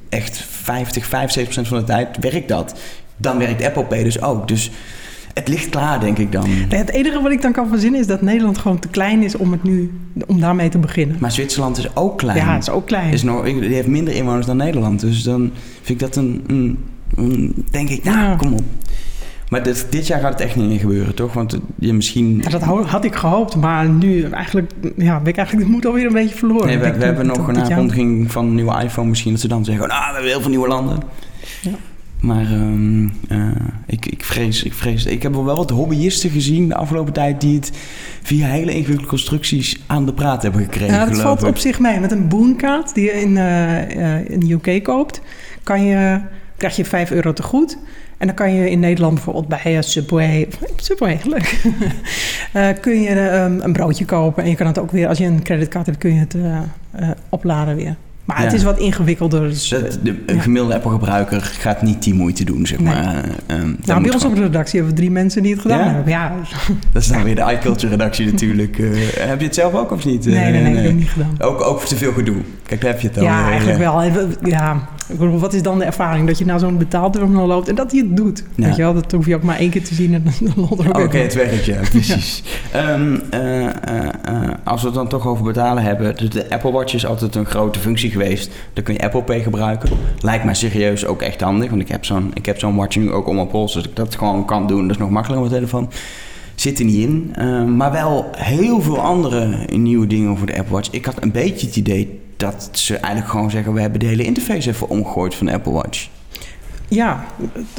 [0.10, 2.80] echt 50, 75 procent van de tijd werkt dat.
[3.18, 4.48] Dan werkt Apple Pay dus ook.
[4.48, 4.72] Dus
[5.34, 6.50] het ligt klaar, denk ik dan.
[6.70, 9.52] Het enige wat ik dan kan verzinnen is dat Nederland gewoon te klein is om,
[9.52, 11.18] het nu, om daarmee te beginnen.
[11.20, 12.38] Maar Zwitserland is ook klein.
[12.38, 13.14] Ja, is ook klein.
[13.14, 15.00] Is nog, die heeft minder inwoners dan Nederland.
[15.00, 16.44] Dus dan vind ik dat een...
[16.48, 16.78] een,
[17.16, 18.36] een denk ik, nou, Ja.
[18.36, 18.64] kom op.
[19.50, 21.34] Maar dit, dit jaar gaat het echt niet meer gebeuren, toch?
[21.34, 22.42] Want je misschien...
[22.44, 26.06] Ja, dat had ik gehoopt, maar nu eigenlijk, ja, ben ik eigenlijk de moed alweer
[26.06, 26.68] een beetje verloren.
[26.68, 29.32] Nee, we, we hebben nog een aankondiging van een nieuwe iPhone misschien.
[29.32, 31.00] Dat ze dan zeggen, nou, we hebben heel veel nieuwe landen.
[31.62, 31.72] Ja.
[32.20, 33.40] Maar ehm, eh,
[33.86, 35.06] ik, ik, vrees, ik vrees...
[35.06, 37.42] Ik heb wel wat hobbyisten gezien de afgelopen tijd...
[37.42, 37.72] die het
[38.22, 42.00] via hele ingewikkelde constructies aan de praat hebben gekregen, Ja, dat valt op zich mee.
[42.00, 45.22] Met een boonkaart die je in, eh, eh, in de UK koopt,
[45.64, 46.22] kan je,
[46.58, 47.78] krijg je 5 euro te goed.
[48.18, 51.62] En dan kan je in Nederland bijvoorbeeld bij eh, Subway, Subway, leuk,
[52.54, 54.44] Eh, kun je ehm, een broodje kopen.
[54.44, 57.10] En je kan het ook weer, als je een creditcard hebt, kun je het eh,
[57.30, 57.96] opladen weer.
[58.26, 59.50] Maar het is wat ingewikkelder.
[59.50, 60.42] Dus, Dat, de, een Ja.
[60.42, 62.94] gemiddelde Apple-gebruiker gaat niet die moeite doen, zeg Nee.
[62.94, 63.16] maar.
[63.16, 65.80] Eh, ehm, nou, bij ons op de redactie hebben we drie mensen die het gedaan
[65.80, 65.86] Ja?
[65.94, 66.12] hebben.
[66.12, 66.36] Ja,
[66.94, 68.78] Dat is dan weer de iCulture-redactie natuurlijk.
[69.20, 70.26] Heb je het zelf ook of niet?
[70.26, 71.36] nee, nee, nee, ik heb het niet gedaan.
[71.40, 72.36] Ook, ook te veel gedoe.
[72.68, 73.24] Kijk, daar heb je het dan.
[73.24, 73.92] Ja, weer, eigenlijk eh.
[73.92, 74.50] wel.
[74.50, 76.28] Ja, wat is dan de ervaring?
[76.28, 78.44] Dat je naar zo'n betaalterminal loopt en dat hij het doet.
[78.56, 78.66] Ja.
[78.66, 80.80] Weet je wel, dat hoef je ook maar één keer te zien en dan loopt
[80.80, 82.44] er ook Oké, het werkt, ja, precies.
[82.72, 83.74] Ehm, eh, eh,
[84.26, 87.36] eh, als we het dan toch over betalen hebben, de, de Apple Watch is altijd
[87.36, 88.52] een grote functie geweest.
[88.74, 89.90] Dan kun je Apple Pay gebruiken.
[90.20, 93.12] Lijkt mij serieus ook echt handig, want ik heb zo'n, ik heb zo'n watch nu
[93.12, 94.82] ook om mijn pols, dus ik dat gewoon kan doen.
[94.82, 95.90] Dat is nog makkelijker op mijn telefoon.
[96.60, 97.32] Zit er niet in.
[97.36, 100.90] Ehm, maar wel heel veel andere nieuwe dingen voor de Apple Watch.
[100.92, 104.24] Ik had een beetje het idee dat ze eigenlijk gewoon zeggen, we hebben de hele
[104.24, 106.10] interface even omgegooid van de Apple Watch.
[106.90, 107.26] Ja,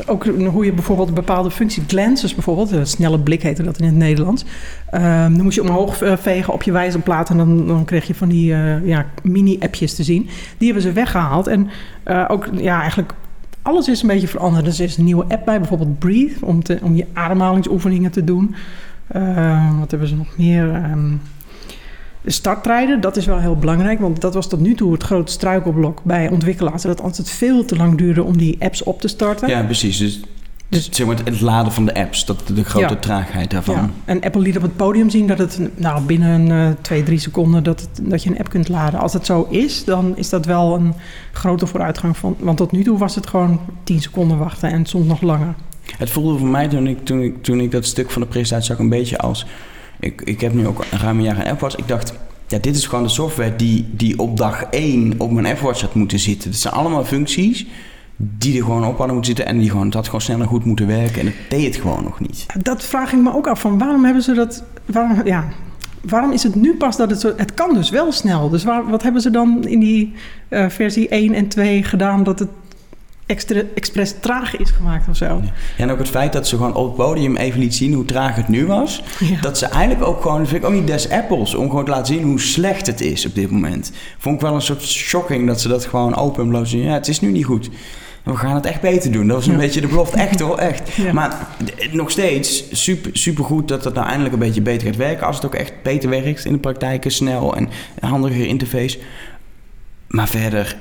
[0.07, 4.45] ook hoe je bijvoorbeeld bepaalde functies, glances bijvoorbeeld, snelle blik heette dat in het Nederlands.
[4.91, 8.15] Ehm, dan moest je omhoog eh, vegen op je wijzerplaat en dan, dan kreeg je
[8.15, 10.29] van die eh, ja, mini-appjes te zien.
[10.59, 11.69] Die hebben ze weggehaald en
[12.03, 13.15] eh, ook ja, eigenlijk
[13.69, 14.65] alles is een beetje veranderd.
[14.65, 18.55] Dus er is een nieuwe app bij, bijvoorbeeld Breathe, om, om je ademhalingsoefeningen te doen.
[19.07, 20.75] Eh, wat hebben ze nog meer?
[20.75, 21.13] Ehm,
[22.23, 25.33] de starttijden, dat is wel heel belangrijk, want dat was tot nu toe het grote
[25.33, 26.83] struikelblok bij ontwikkelaars.
[26.83, 29.49] Dat het altijd veel te lang duurde om die apps op te starten.
[29.49, 29.99] Ja, precies.
[29.99, 30.21] Dus,
[30.69, 33.01] Dus- zeg maar het, het laden van de apps, dat de grote Ja.
[33.01, 33.75] traagheid daarvan.
[33.75, 37.19] Ja, en Apple liet op het podium zien dat het nou, binnen eh, twee, drie
[37.19, 39.01] seconden dat, het, dat je een app kunt laden.
[39.01, 40.95] Als het zo is, dan is dat wel een
[41.33, 42.17] grote vooruitgang.
[42.17, 45.55] Van, want tot nu toe was het gewoon 10 seconden wachten en soms nog langer.
[45.99, 48.67] Het voelde voor mij toen ik, toen, ik, toen ik dat stuk van de presentatie
[48.67, 49.47] zag een beetje als...
[50.01, 51.77] Ik, ik heb nu ook ruim een jaar een Apple Watch.
[51.77, 52.15] Ik dacht,
[52.49, 55.81] ja, dit is gewoon de software die, die op dag 1 op mijn Apple Watch
[55.81, 56.51] had moeten zitten.
[56.51, 57.67] Het zijn allemaal functies
[58.21, 59.47] die er gewoon op hadden moeten zitten...
[59.47, 61.21] en die gewoon, dat had gewoon sneller goed moeten werken.
[61.21, 62.47] En dat deed het gewoon nog niet.
[62.63, 64.65] Dat vraag ik me ook af van waarom hebben ze dat...
[64.87, 65.49] Waarom, ja,
[66.03, 67.33] waarom is het nu pas dat het zo...
[67.37, 68.49] Het kan dus wel snel.
[68.49, 70.15] Dus waar, wat hebben ze dan in die
[70.49, 72.49] eh, versie 1 en 2 gedaan dat het
[73.27, 75.25] extra, expres traag is gemaakt of zo?
[75.25, 78.05] Ja, en ook het feit dat ze gewoon op het podium even liet zien hoe
[78.05, 79.03] traag het nu was.
[79.19, 79.41] Ja.
[79.41, 81.91] Dat ze eigenlijk ook gewoon, dat vind ik ook niet des apples, om gewoon te
[81.91, 83.93] laten zien hoe slecht het is op dit moment.
[84.19, 86.83] Vond ik wel een soort shocking dat ze dat gewoon open en bloot zien.
[86.83, 87.71] Ja, het is nu niet goed.
[88.29, 89.27] We gaan het echt beter doen.
[89.27, 89.59] Dat was een Ja.
[89.59, 90.17] beetje de belofte.
[90.17, 90.91] Echt hoor, echt.
[90.97, 91.13] Ja.
[91.13, 91.47] Maar
[91.93, 95.27] nog steeds super, super goed dat het nou eindelijk een beetje beter gaat werken.
[95.27, 97.69] Als het ook echt beter werkt in de praktijk, snel en
[98.01, 98.99] een handiger interface.
[100.09, 100.77] Maar verder,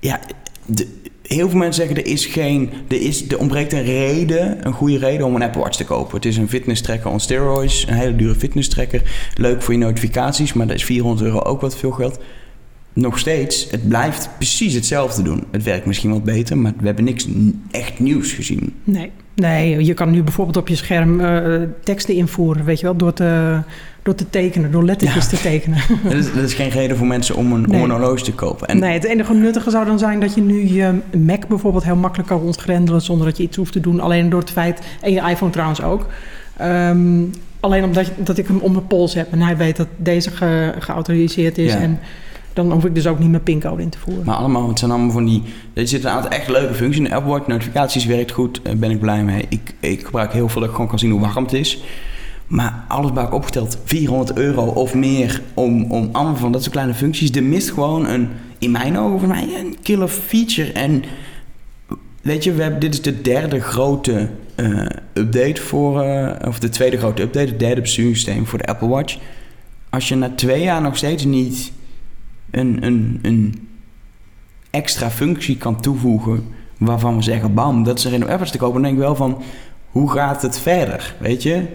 [0.00, 0.20] ja,
[0.66, 0.88] de-
[1.22, 4.98] heel veel mensen zeggen er is geen, er, is, er ontbreekt een reden, een goede
[4.98, 6.16] reden om een Apple Watch te kopen.
[6.16, 9.02] Het is een fitness tracker on steroids, een hele dure fitness tracker.
[9.34, 12.18] Leuk voor je notificaties, maar dat is 400 euro ook wat veel geld.
[12.96, 15.44] Nog steeds, het blijft precies hetzelfde doen.
[15.50, 17.26] Het werkt misschien wat beter, maar we hebben niks
[17.70, 18.74] echt nieuws gezien.
[18.84, 19.10] Nee.
[19.34, 23.12] nee, je kan nu bijvoorbeeld op je scherm eh, teksten invoeren, weet je wel, door
[23.12, 23.60] te,
[24.02, 25.30] door te tekenen, door lettertjes Ja.
[25.30, 25.78] te tekenen.
[26.04, 27.78] Dat is, dat is geen reden voor mensen om een, Nee.
[27.82, 28.68] om een horloge te kopen.
[28.68, 31.96] En nee, het enige nuttige zou dan zijn dat je nu je Mac bijvoorbeeld heel
[31.96, 34.00] makkelijk kan rondgrendelen zonder dat je iets hoeft te doen.
[34.00, 36.06] Alleen door het feit, en je iPhone trouwens ook.
[36.56, 37.22] Ehm,
[37.60, 40.74] alleen omdat dat ik hem om mijn pols heb en hij weet dat deze ge-
[40.78, 41.72] geautoriseerd is.
[41.72, 41.78] Ja.
[41.80, 41.98] En
[42.56, 44.24] dan hoef ik dus ook niet mijn pincode in te voeren.
[44.24, 45.42] Maar allemaal, het zijn allemaal van die...
[45.72, 47.46] Er zitten een aantal echt leuke functies in de Apple Watch.
[47.46, 49.44] Notificaties werkt goed, daar ben ik blij mee.
[49.48, 51.82] Ik, ik gebruik heel veel dat ik gewoon kan zien hoe warm het is.
[52.46, 56.72] Maar alles bij elkaar opgeteld, 400 euro of meer om, om allemaal van dat soort
[56.72, 57.30] kleine functies.
[57.30, 60.72] Er mist gewoon een, in mijn ogen, voor mij, een killer feature.
[60.72, 61.02] En
[62.22, 66.68] weet je, we hebben, dit is de derde grote uh, update voor, uh, of de
[66.68, 69.18] tweede grote update, het derde besturingssysteem voor de Apple Watch.
[69.90, 71.72] Als je na twee jaar nog steeds niet
[72.56, 73.68] een, een, een
[74.70, 76.44] extra functie kan toevoegen
[76.78, 79.16] waarvan we zeggen, bam, dat is in de Apple te kopen, dan denk ik wel
[79.16, 79.42] van,
[79.90, 81.14] hoe gaat het verder?
[81.18, 81.66] Weet je,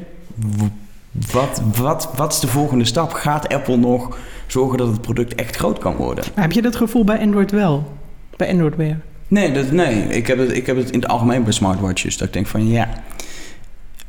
[1.32, 3.12] wat, wat, wat is de volgende stap?
[3.12, 4.18] Gaat Apple nog
[4.48, 6.26] zorgen dat het product echt groot kan worden?
[6.36, 7.92] Maar heb je dat gevoel bij Android wel?
[8.36, 8.98] Bij Android Wear?
[9.28, 10.04] Nee, dat, nee.
[10.04, 12.18] Ik, heb het, ik heb het in het algemeen bij smartwatches.
[12.18, 12.90] Dat ik denk van ja,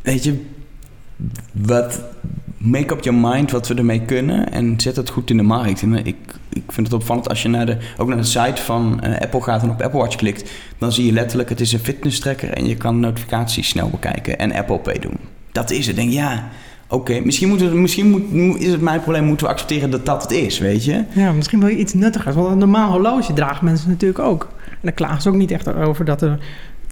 [0.03, 0.41] weet je,
[1.53, 2.01] wat
[2.63, 5.83] make up your mind wat we ermee kunnen en zet het goed in de markt.
[5.83, 6.17] En ik,
[6.49, 9.43] ik vind het opvallend als je naar de, ook naar de site van uh, Apple
[9.43, 12.51] gaat en op Apple Watch klikt, dan zie je letterlijk het is een fitness tracker
[12.51, 15.17] en je kan notificaties snel bekijken en Apple Pay doen.
[15.53, 15.97] Dat is het.
[15.97, 16.49] Denk ja,
[16.89, 20.31] oké, misschien, moeten misschien moet, is het mijn probleem, moeten we accepteren dat dat het
[20.31, 21.05] is, weet je?
[21.13, 22.35] Ja, misschien wil je iets nuttigers.
[22.35, 24.49] Want een normaal horloge dragen mensen natuurlijk ook.
[24.69, 26.39] En daar klagen ze ook niet echt over dat, er,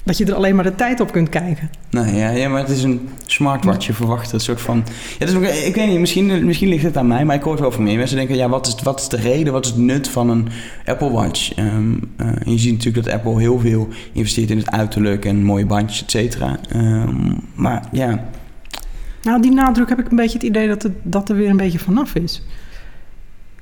[0.04, 1.70] dat je er alleen maar de tijd op kunt kijken.
[1.90, 3.86] Nee, ja, ja maar het is een smartwatch.
[3.86, 4.84] Je verwacht een soort van...
[5.18, 5.34] Ja, dus,
[5.64, 7.82] ik weet niet, misschien, misschien ligt het aan mij, maar ik hoor het wel van
[7.82, 7.96] meer.
[7.96, 10.48] Mensen denken, ja, wat is, wat is de reden, wat is het nut van een
[10.84, 11.58] Apple Watch?
[11.58, 15.44] Um, uh, en je ziet natuurlijk dat Apple heel veel investeert in het uiterlijk en
[15.44, 16.58] mooie bandjes, et cetera.
[16.76, 18.28] Um, maar ja...
[19.22, 21.56] Nou, die nadruk heb ik een beetje het idee dat, het, dat er weer een
[21.56, 22.42] beetje vanaf is.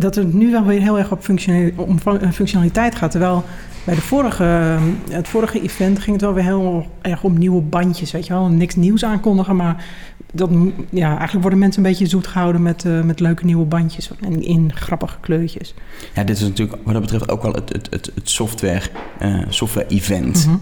[0.01, 1.29] Dat het nu wel weer heel erg op
[1.77, 1.99] om
[2.33, 3.11] functionaliteit gaat.
[3.11, 3.45] Terwijl
[3.85, 4.79] bij de vorige,
[5.11, 8.11] het vorige event ging het wel weer heel erg om nieuwe bandjes.
[8.11, 9.57] Weet je wel, niks nieuws aankondigen.
[9.57, 9.85] Maar
[10.33, 10.51] dat,
[10.91, 14.11] ja, eigenlijk worden mensen een beetje zoet gehouden met, uh, met leuke nieuwe bandjes.
[14.21, 15.75] En in grappige kleurtjes.
[16.15, 18.83] Ja, dit is natuurlijk wat dat betreft ook wel het, het, het, het software,
[19.23, 20.47] uh, software event.
[20.47, 20.61] Mm -hmm.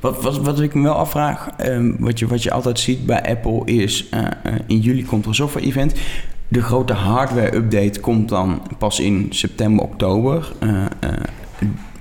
[0.00, 3.22] Wat, wat, wat ik me wel afvraag, um, wat, je, wat je altijd ziet bij
[3.22, 4.08] Apple is...
[4.14, 4.26] Uh,
[4.66, 5.94] in juli komt er een software-event.
[6.54, 10.52] De grote hardware-update komt dan pas in september, oktober.
[10.62, 10.84] Uh,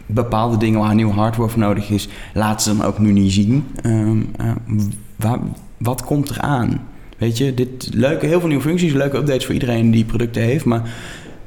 [0.06, 2.08] bepaalde dingen waar nieuwe hardware voor nodig is...
[2.34, 3.66] laten ze dan ook nu niet zien.
[3.86, 4.32] Um,
[5.16, 5.40] waar,
[5.78, 6.82] wat komt er aan?
[7.18, 10.66] Weet je, dit leuke, heel veel nieuwe functies, leuke updates voor iedereen die producten heeft...
[10.66, 10.94] maar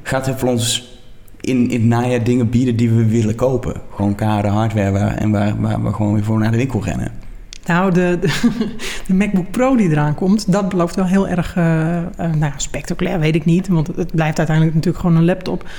[0.03, 0.97] gaat het voor ons
[1.41, 3.73] in, in het najaar dingen bieden die we willen kopen.
[3.95, 7.26] Gewoon kade hardware en waar, waar we gewoon weer voor naar de winkel rennen.
[7.67, 8.19] Nou, de,
[9.07, 12.53] de, MacBook Pro die eraan komt, dat belooft wel heel erg uh, uh, nou ja,
[12.57, 13.67] spectaculair, weet ik niet.
[13.67, 15.69] Want het blijft uiteindelijk natuurlijk gewoon een laptop.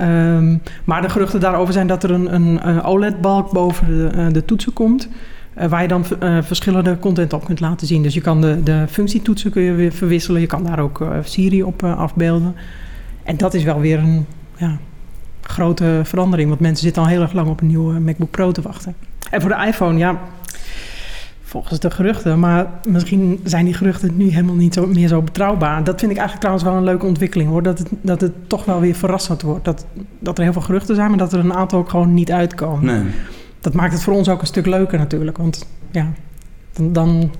[0.00, 4.44] Um, maar de geruchten daarover zijn dat er een, een, OLED-balk boven de, uh, de
[4.44, 5.08] toetsen komt.
[5.54, 6.04] waar je dan
[6.44, 8.02] verschillende content op kunt laten zien.
[8.02, 10.40] Dus je kan de, de functietoetsen kun je weer verwisselen.
[10.40, 12.54] Je kan daar ook Siri op afbeelden.
[13.22, 14.78] En dat is wel weer een ja,
[15.42, 16.48] grote verandering.
[16.48, 18.94] Want mensen zitten al heel erg lang op een nieuwe MacBook Pro te wachten.
[19.30, 20.18] En voor de iPhone, ja,
[21.46, 22.38] volgens de geruchten.
[22.38, 25.84] Maar misschien zijn die geruchten nu helemaal niet zo, meer zo betrouwbaar.
[25.84, 27.62] Dat vind ik eigenlijk trouwens wel een leuke ontwikkeling hoor.
[27.62, 29.64] Dat het, dat het toch wel weer verrassend wordt.
[29.64, 29.86] Dat,
[30.18, 32.84] dat er heel veel geruchten zijn, maar dat er een aantal ook gewoon niet uitkomen.
[32.84, 33.12] Nee.
[33.60, 35.36] Dat maakt het voor ons ook een stuk leuker natuurlijk.
[35.36, 36.12] Want ja,
[36.72, 37.30] dan, dan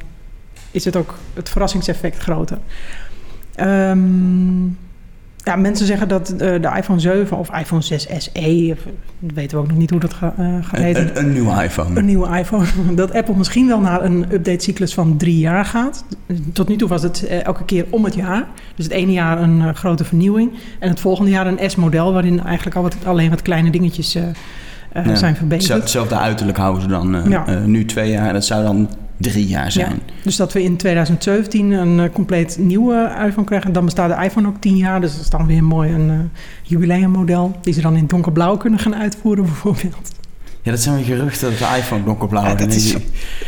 [0.70, 2.58] is het ook het verrassingseffect groter.
[3.60, 4.78] Um,
[5.46, 8.76] ja, mensen zeggen dat uh, de iPhone 7 of iPhone 6 SE,
[9.18, 11.08] weten we ook nog niet hoe dat ga, uh, gaat heten.
[11.08, 11.98] Een, een, nieuwe iPhone.
[11.98, 12.64] Een nieuwe iPhone.
[12.94, 16.04] Dat Apple misschien wel naar een updatecyclus van drie jaar gaat.
[16.52, 18.46] Tot nu toe was het uh, elke keer om het jaar.
[18.74, 20.52] Dus het ene jaar een grote vernieuwing.
[20.78, 25.14] En het volgende jaar een S-model, waarin eigenlijk al wat, alleen wat kleine dingetjes ja,
[25.14, 25.80] zijn verbeterd.
[25.80, 27.44] Hetzelfde uiterlijk houden ze dan ja.
[27.64, 28.26] nu twee jaar.
[28.26, 30.00] En dat zou dan drie jaar zijn.
[30.06, 33.72] Ja, dus dat we in 2017 een uh, compleet nieuwe iPhone krijgen.
[33.72, 35.00] Dan bestaat de iPhone ook tien jaar.
[35.00, 36.18] Dus dat is dan weer mooi een uh,
[36.62, 37.56] jubileummodel.
[37.62, 40.10] Die ze dan in donkerblauw kunnen gaan uitvoeren bijvoorbeeld.
[40.62, 42.94] Ja, dat zijn weer geruchten dat de iPhone donkerblauw ja, is.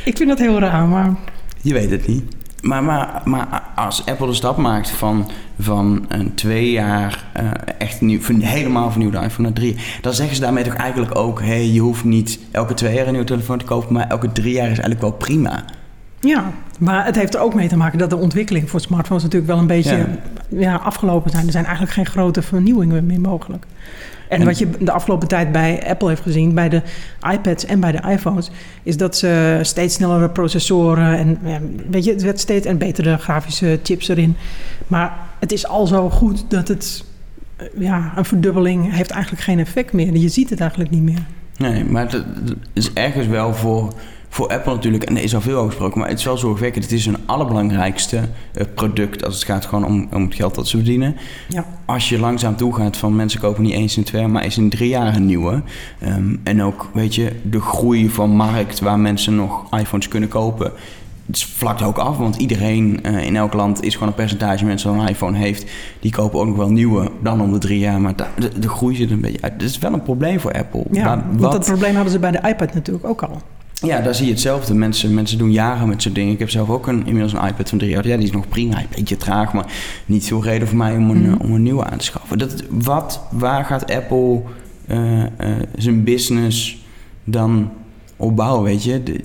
[0.05, 1.15] Ik vind dat heel raar, maar...
[1.61, 2.38] Je weet het niet.
[2.63, 8.01] Maar, maar, maar als Apple de stap maakt van, van een twee jaar uh, echt
[8.01, 11.67] nieuw, helemaal vernieuwde iPhone naar drie, dan zeggen ze daarmee toch eigenlijk ook: hé, hey,
[11.67, 14.71] je hoeft niet elke twee jaar een nieuwe telefoon te kopen, maar elke drie jaar
[14.71, 15.65] is eigenlijk wel prima.
[16.21, 19.51] Ja, maar het heeft er ook mee te maken dat de ontwikkeling voor smartphones natuurlijk
[19.51, 20.07] wel een beetje ja.
[20.49, 21.47] ja afgelopen zijn.
[21.47, 23.67] Er zijn eigenlijk geen grote vernieuwingen meer mogelijk.
[24.29, 26.83] En, wat je de afgelopen tijd bij Apple heeft gezien, bij de
[27.33, 28.51] iPads en bij de iPhones,
[28.83, 31.39] is dat ze steeds snellere processoren en
[31.91, 34.37] weet je, het werd steeds en betere grafische chips erin.
[34.87, 37.05] Maar het is al zo goed dat het,
[37.79, 40.17] ja, een verdubbeling heeft eigenlijk geen effect meer.
[40.17, 41.27] Je ziet het eigenlijk niet meer.
[41.57, 42.25] Nee, maar het
[42.73, 43.95] is ergens wel voor
[44.29, 46.85] voor Apple natuurlijk, en er is al veel over gesproken, maar het is wel zorgwekkend.
[46.85, 50.69] Het is hun allerbelangrijkste uh, product als het gaat gewoon om, om het geld dat
[50.69, 51.17] ze verdienen.
[51.49, 51.65] Ja.
[51.85, 54.69] Als je langzaam toegaat van mensen kopen niet eens in twee jaar, maar eens in
[54.69, 55.63] drie jaar een nieuwe.
[56.05, 60.73] Um, en ook, weet je, de groei van markt waar mensen nog iPhones kunnen kopen.
[61.27, 64.93] het vlakt ook af, want iedereen uh, in elk land is gewoon een percentage mensen
[64.93, 65.71] die een iPhone heeft.
[66.01, 68.01] Die kopen ook nog wel nieuwe, dan om de drie jaar.
[68.01, 69.61] Maar de, de groei zit een beetje uit.
[69.61, 70.85] Dat is wel een probleem voor Apple.
[70.91, 73.43] Ja, maar want wat, dat probleem hadden ze bij de iPad natuurlijk ook al.
[73.83, 74.75] Ja, daar zie je hetzelfde.
[74.75, 76.33] Mensen, mensen doen jaren met zo'n dingen.
[76.33, 78.07] Ik heb zelf ook een, inmiddels een iPad van drie jaar.
[78.07, 78.79] Ja, die is nog prima.
[78.79, 79.73] Een beetje traag, maar
[80.07, 81.37] niet veel reden voor mij om een, mm.
[81.41, 82.39] om een nieuwe aan te schaffen.
[82.39, 84.43] Dat, wat, waar gaat Apple
[84.87, 85.27] uh, uh,
[85.77, 86.85] zijn business
[87.25, 87.71] dan
[88.17, 89.03] opbouwen, weet je?
[89.03, 89.21] De,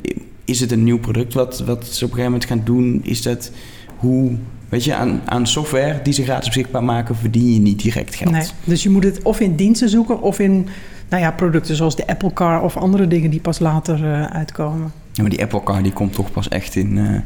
[0.46, 3.00] is het een nieuw product wat, wat ze op een gegeven moment gaan doen?
[3.04, 3.52] Is dat
[3.98, 4.32] hoe...
[4.70, 8.32] Weet je, aan, aan software die ze gratis beschikbaar maken, verdien je niet direct geld.
[8.32, 10.68] Nee, dus je moet het of in diensten zoeken of in
[11.14, 14.92] nou ja, producten zoals de Apple Car of andere dingen die pas later uh, uitkomen.
[15.12, 17.20] Ja, maar die Apple Car die komt toch pas echt in uh,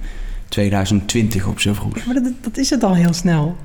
[0.47, 2.05] 2020 op zo vroeg.
[2.05, 3.55] maar dat, dat, is het al heel snel.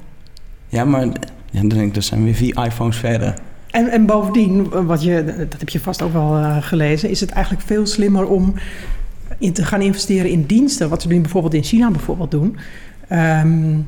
[0.68, 1.06] Ja, maar
[1.50, 3.34] ja, dan denk ik, dat zijn weer vier iPhones verder.
[3.70, 7.30] En, en bovendien, wat je, dat heb je vast ook wel uh, gelezen, is het
[7.30, 8.54] eigenlijk veel slimmer om
[9.38, 10.88] in te gaan investeren in diensten.
[10.88, 12.56] Wat ze nu bijvoorbeeld in China bijvoorbeeld doen.
[13.10, 13.86] Um,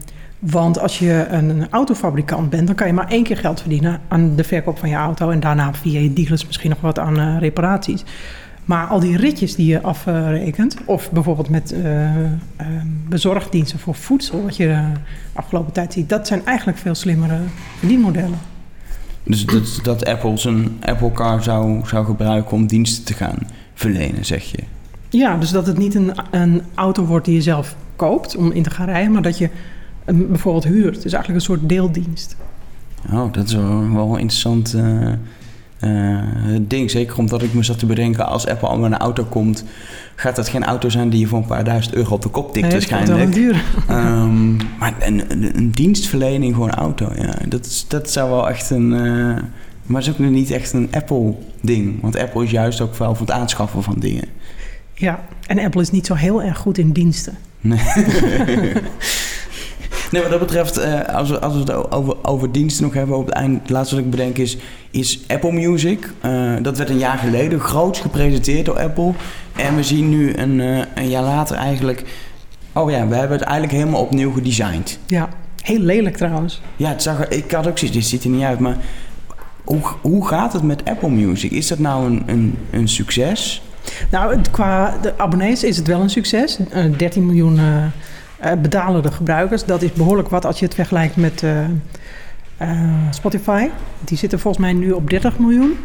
[0.50, 4.36] want als je een autofabrikant bent, dan kan je maar één keer geld verdienen aan
[4.36, 5.30] de verkoop van je auto.
[5.30, 8.04] En daarna via je dealers misschien nog wat aan uh, reparaties.
[8.64, 12.26] Maar al die ritjes die je afrekent, of bijvoorbeeld met uh, uh,
[13.08, 14.82] bezorgdiensten voor voedsel, wat je de
[15.32, 17.38] afgelopen tijd ziet, dat zijn eigenlijk veel slimmere
[17.78, 18.38] verdienmodellen.
[19.22, 23.38] Dus dat, dat Apple zijn Apple Car zou, zou gebruiken om diensten te gaan
[23.74, 24.58] verlenen, zeg je?
[25.08, 28.62] Ja, dus dat het niet een, een auto wordt die je zelf koopt om in
[28.62, 29.50] te gaan rijden, maar dat je
[30.04, 31.02] bijvoorbeeld huurt.
[31.02, 32.36] Dus eigenlijk een soort deeldienst.
[33.12, 35.12] Oh, dat is wel, wel een interessant uh,
[35.80, 36.20] uh,
[36.60, 36.90] ding.
[36.90, 39.64] Zeker omdat ik me zat te bedenken, als Apple al met een auto komt,
[40.14, 42.52] gaat dat geen auto zijn die je voor een paar duizend euro op de kop
[42.52, 43.18] tikt nee, waarschijnlijk.
[43.18, 43.64] Dat duur.
[43.90, 48.70] Um, maar een, een, een, dienstverlening voor een auto, ja, dat, dat zou wel echt
[48.70, 48.92] een.
[48.92, 49.36] Uh,
[49.86, 52.00] maar het is ook niet echt een Apple-ding.
[52.00, 54.24] Want Apple is juist ook wel voor het aanschaffen van dingen.
[54.94, 57.36] Ja, en Apple is niet zo heel erg goed in diensten.
[57.60, 57.80] Nee.
[60.14, 63.16] nee, wat dat betreft, uh, als, we, als we het over, over diensten nog hebben
[63.16, 64.56] op het eind, het laatste wat ik bedenk is,
[64.90, 66.10] is Apple Music.
[66.24, 69.12] Uh, dat werd een jaar geleden groots gepresenteerd door Apple.
[69.56, 72.04] En we zien nu een, uh, een jaar later eigenlijk,
[72.72, 74.98] oh ja, we hebben het eigenlijk helemaal opnieuw gedesigned.
[75.06, 75.28] Ja,
[75.62, 76.60] heel lelijk trouwens.
[76.76, 78.76] Ja, het zag er, ik had ook zoiets, dit ziet er niet uit, maar
[79.64, 81.50] hoe, hoe gaat het met Apple Music?
[81.50, 83.62] Is dat nou een, een, een succes?
[84.10, 86.58] Nou, qua de abonnees is het wel een succes.
[86.96, 87.58] 13 miljoen
[88.62, 89.64] betalende gebruikers.
[89.64, 91.50] Dat is behoorlijk wat als je het vergelijkt met uh,
[92.62, 92.68] uh,
[93.10, 93.68] Spotify.
[94.04, 95.76] Die zitten volgens mij nu op 30 miljoen.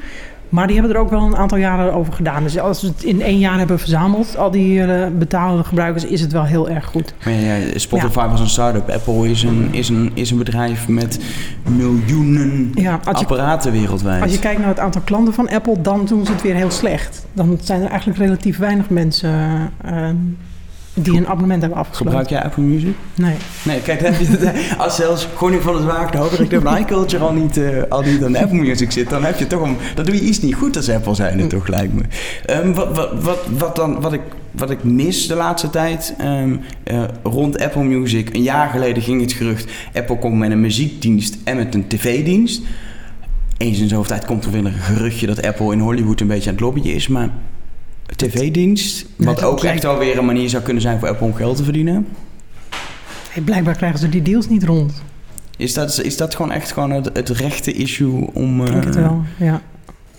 [0.49, 2.43] Maar die hebben er ook wel een aantal jaren over gedaan.
[2.43, 6.21] Dus als we het in één jaar hebben verzameld, al die uh, betalende gebruikers, is
[6.21, 7.13] het wel heel erg goed.
[7.23, 8.89] Maar ja, Spotify was een start-up.
[8.89, 11.19] Apple is een, is, een, is een bedrijf met
[11.63, 14.21] miljoenen ja, apparaten wereldwijd.
[14.21, 16.71] Als je kijkt naar het aantal klanten van Apple, dan doen ze het weer heel
[16.71, 17.25] slecht.
[17.33, 19.31] Dan zijn er eigenlijk relatief weinig mensen
[19.85, 20.09] uh,
[21.03, 22.07] die een abonnement hebben afgesloten.
[22.07, 22.93] Gebruik jij Apple Music?
[23.15, 23.35] Nee.
[23.63, 27.23] Nee, kijk, dan heb je als zelfs gewoon van het waak dat ik de iCulture
[27.23, 30.05] al niet, uh, al niet aan Apple Music zit, dan heb je toch een, dan
[30.05, 31.47] doe je iets niet goed als Apple zijn, mm.
[31.47, 32.01] toch lijkt me.
[32.49, 36.59] Um, wat, wat, wat, wat, dan, wat ik, wat ik mis de laatste tijd um,
[36.91, 41.37] uh, rond Apple Music, een jaar geleden ging het gerucht, Apple komt met een muziekdienst
[41.43, 42.61] en met een tv-dienst.
[43.57, 46.49] Eens in zoveel tijd komt er weer een geruchtje dat Apple in Hollywood een beetje
[46.49, 47.29] aan het lobbyen is, maar
[48.15, 49.05] tv-dienst.
[49.15, 51.63] Wat ook echt wel weer een manier zou kunnen zijn voor Apple om geld te
[51.63, 52.07] verdienen.
[53.29, 55.03] Hey, blijkbaar krijgen ze die deals niet rond.
[55.57, 58.65] Is dat, is dat gewoon echt gewoon het, het rechte issue om...
[58.65, 59.61] Denk het wel, ja.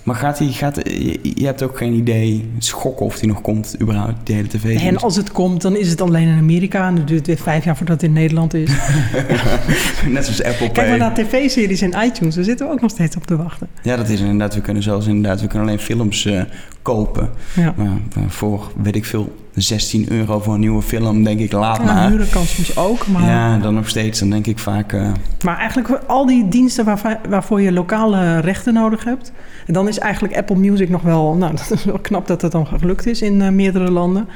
[0.03, 3.75] Maar gaat hij, gaat, je, je hebt ook geen idee, schokken of hij nog komt,
[3.81, 4.81] überhaupt, die hele tv.
[4.81, 6.87] En als het komt, dan is het alleen in Amerika.
[6.87, 8.69] En dan duurt het weer vijf jaar voordat het in Nederland is.
[10.09, 12.35] Net zoals Apple Kijk maar naar tv-series en iTunes.
[12.35, 13.67] Daar zitten we ook nog steeds op te wachten.
[13.83, 14.55] Ja, dat is inderdaad.
[14.55, 16.41] We kunnen zelfs inderdaad, we kunnen alleen films uh,
[16.81, 17.29] kopen.
[17.55, 17.73] Ja.
[17.77, 17.91] Uh,
[18.27, 22.09] voor, weet ik veel, 16 euro voor een nieuwe film, denk ik, laat ja, maar.
[22.09, 23.23] huren kan soms ook, maar...
[23.23, 24.93] Ja, dan nog steeds, dan denk ik vaak...
[24.93, 25.11] Uh...
[25.45, 29.31] Maar eigenlijk al die diensten waar, waarvoor je lokale rechten nodig hebt...
[29.67, 31.35] en dan is eigenlijk Apple Music nog wel...
[31.35, 34.27] Nou, dat is wel knap dat het dan gelukt is in uh, meerdere landen.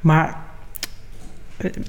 [0.00, 0.36] Maar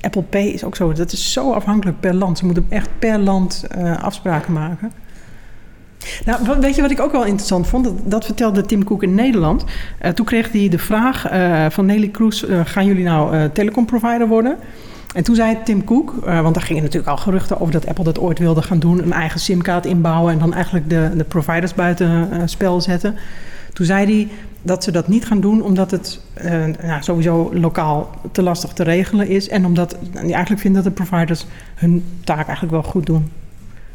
[0.02, 0.93] Apple Pay is ook zo...
[0.93, 2.38] Dat is zo afhankelijk per land.
[2.38, 3.67] Ze moeten echt per land
[4.02, 4.91] afspraken maken.
[6.25, 7.89] Nou, weet je wat ik ook wel interessant vond?
[8.03, 9.63] Dat, vertelde Tim Cook in Nederland.
[10.01, 12.43] Uh, toen kreeg hij de vraag uh, van Nelly Kroes...
[12.43, 14.57] Uh, gaan jullie nou telecomprovider worden?
[15.13, 17.73] En toen zei Tim Cook, want daar gingen natuurlijk al geruchten over...
[17.73, 19.03] dat Apple dat ooit wilde gaan doen...
[19.03, 20.33] een eigen simkaart inbouwen...
[20.33, 23.15] en dan eigenlijk de, de providers buiten spel zetten.
[23.73, 24.27] Toen zei hij
[24.61, 25.61] dat ze dat niet gaan doen...
[25.61, 26.19] omdat het
[26.99, 29.49] sowieso lokaal te lastig te regelen is...
[29.49, 31.45] en omdat hij eigenlijk vindt dat de providers
[31.76, 33.32] hun taak eigenlijk wel goed doen.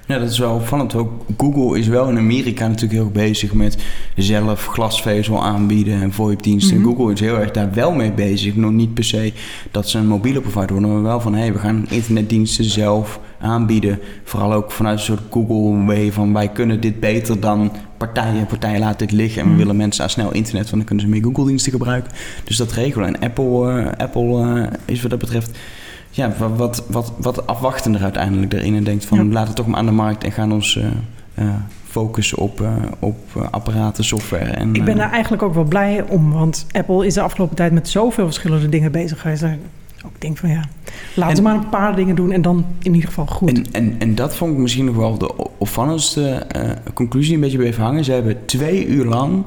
[0.06, 0.94] Ja, dat is wel opvallend.
[0.94, 3.76] Ook Google is wel in Amerika natuurlijk heel erg bezig met
[4.16, 6.76] zelf glasvezel aanbieden en VoIP-diensten.
[6.80, 6.86] Mhm.
[6.86, 8.54] Google is heel erg daar wel mee bezig.
[8.56, 9.32] Nog niet per se
[9.70, 13.20] dat ze een mobiele provider worden, maar wel van hé, hey, we gaan internetdiensten zelf
[13.40, 13.98] aanbieden.
[14.24, 18.46] Vooral ook vanuit een soort Google-way van wij kunnen dit beter dan partijen.
[18.46, 19.60] Partijen laten dit liggen en we Mhm.
[19.60, 22.12] willen mensen aan snel internet, want dan kunnen ze meer Google-diensten gebruiken.
[22.44, 23.06] Dus dat regelen.
[23.14, 25.58] En Apple, eh, Apple eh, is wat dat betreft
[26.16, 28.74] ja, wa- wat, wat, wat afwachtender uiteindelijk erin.
[28.76, 29.24] En denkt van Ja.
[29.24, 30.84] laten we toch maar aan de markt en gaan ons eh,
[31.34, 31.54] eh,
[31.86, 33.16] focussen op, eh, op
[33.50, 34.44] apparaten, software.
[34.50, 37.72] En, Ik ben daar eigenlijk ook wel blij om, want Apple is de afgelopen tijd
[37.72, 39.40] met zoveel verschillende dingen bezig geweest.
[39.40, 39.58] Dat ik
[40.06, 40.64] ook denk van ja,
[41.14, 43.48] laten En- we maar een paar dingen doen en dan in ieder geval goed.
[43.50, 46.46] En, en, en dat vond ik misschien nog wel de opvallendste
[46.94, 48.04] conclusie een beetje bleef hangen.
[48.04, 49.44] Ze hebben twee uur lang,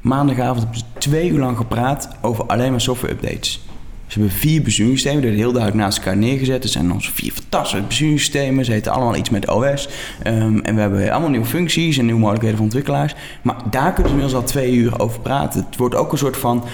[0.00, 0.66] maandagavond,
[0.98, 3.66] twee uur lang gepraat over alleen maar software updates.
[4.08, 6.62] Ze hebben vier besturingssystemen, die heel duidelijk naast elkaar neergezet.
[6.64, 8.64] Er zijn onze vier fantastische besturingssystemen.
[8.64, 9.88] Ze heten allemaal iets met OS.
[10.22, 13.14] Ehm, en we hebben allemaal nieuwe functies en nieuwe mogelijkheden voor ontwikkelaars.
[13.42, 15.64] Maar daar kunnen ze inmiddels al twee uur over praten.
[15.68, 16.64] Het wordt ook een soort van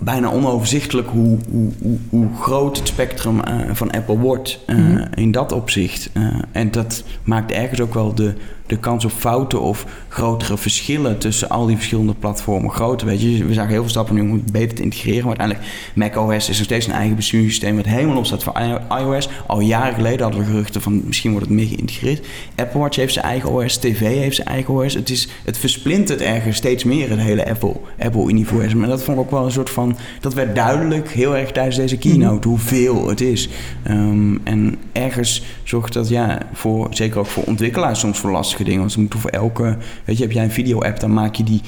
[0.00, 5.04] bijna onoverzichtelijk hoe, hoe, hoe, hoe groot het spectrum eh, van Apple wordt eh, Mhm.
[5.14, 6.10] in dat opzicht.
[6.12, 6.22] Eh,
[6.52, 8.34] en dat maakt ergens ook wel de,
[8.66, 13.06] de kans op fouten of grotere verschillen tussen al die verschillende platformen groter.
[13.06, 15.26] Weet je, we zagen heel veel stappen nu om het beter te integreren.
[15.26, 18.60] Maar uiteindelijk, macOS is nog steeds een eigen besturingssysteem wat helemaal op staat voor
[18.98, 19.28] iOS.
[19.46, 22.26] Al jaren geleden hadden we geruchten van misschien wordt het meer geïntegreerd.
[22.56, 24.94] Apple Watch heeft zijn eigen OS, TV heeft zijn eigen OS.
[24.94, 28.82] Het, is, het versplintert ergens steeds meer het hele Apple, Apple-universum.
[28.82, 29.96] En dat vond ik ook wel een soort van...
[30.20, 33.48] Dat werd duidelijk heel erg tijdens deze keynote hoeveel het is.
[33.82, 38.30] Ehm, en ergens zorgt dat ja, voor, zeker ook voor ontwikkelaars soms voor
[38.64, 38.80] dingen.
[38.80, 39.76] Want ze moeten voor elke...
[40.04, 41.60] Weet je, heb jij een video-app, dan maak je die...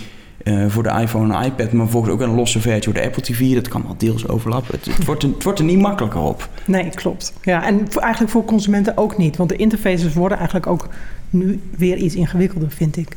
[0.44, 3.22] eh, voor de iPhone en iPad, maar volgens ook een losse versie voor de Apple
[3.22, 3.54] TV.
[3.54, 4.78] Dat kan wel deels overlappen.
[4.82, 6.48] Het, wordt, het wordt er niet makkelijker op.
[6.64, 7.32] Nee, klopt.
[7.42, 9.36] Ja, en voor, eigenlijk voor consumenten ook niet.
[9.36, 10.88] Want de interfaces worden eigenlijk ook
[11.30, 13.08] nu weer iets ingewikkelder, vind ik.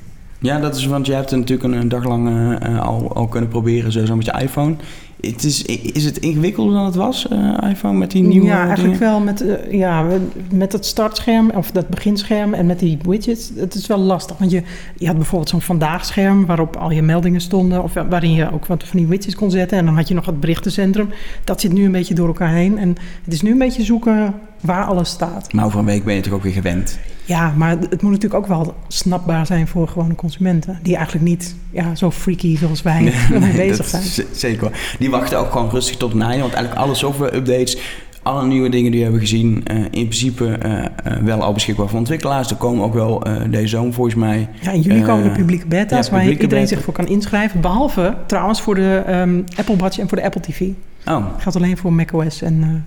[0.42, 3.28] Ja, dat is, want je hebt het natuurlijk een, dag lang eh, eh, al, al
[3.28, 4.76] kunnen proberen, zo, zo met je iPhone.
[5.22, 5.64] Het is,
[5.94, 9.14] is het ingewikkelder dan het was, eh, iPhone, met die nieuwe ja, eigenlijk dingen?
[9.14, 10.06] wel met, eh, ja,
[10.52, 13.52] met het startscherm of dat beginscherm en met die widgets.
[13.56, 14.64] Het is wel lastig, want je,
[14.98, 18.84] je had bijvoorbeeld zo'n vandaagscherm waarop al je meldingen stonden of waarin je ook wat
[18.84, 19.78] van die widgets kon zetten.
[19.78, 21.10] En dan had je nog het berichtencentrum.
[21.44, 22.78] Dat zit nu een beetje door elkaar heen.
[22.78, 25.54] En het is nu een beetje zoeken waar alles staat.
[25.54, 27.00] Maar over een week ben je toch ook weer gewend.
[27.32, 30.80] Ja, maar het moet natuurlijk ook wel snapbaar zijn voor gewone consumenten.
[30.82, 34.28] Die eigenlijk niet ja, zo freaky zoals wij Nee, bezig dat zijn.
[34.32, 34.62] Zeker.
[34.62, 34.72] wel.
[35.00, 36.40] Die wachten ook gewoon rustig tot je.
[36.40, 37.78] Want eigenlijk alle software-updates,
[38.22, 41.88] alle nieuwe dingen die we hebben gezien, eh, in principe eh, eh, wel al beschikbaar
[41.88, 42.50] voor ontwikkelaars.
[42.50, 44.50] Er komen ook wel deze zomer volgens mij.
[44.62, 46.66] Ja, in juli komen de publieke beta's ja, waar iedereen beta.
[46.66, 47.62] zich voor kan inschrijven.
[47.62, 50.62] Behalve trouwens voor de ehm, Apple Watch en voor de Apple TV.
[51.06, 52.86] Oh, Geldt alleen voor macOS en...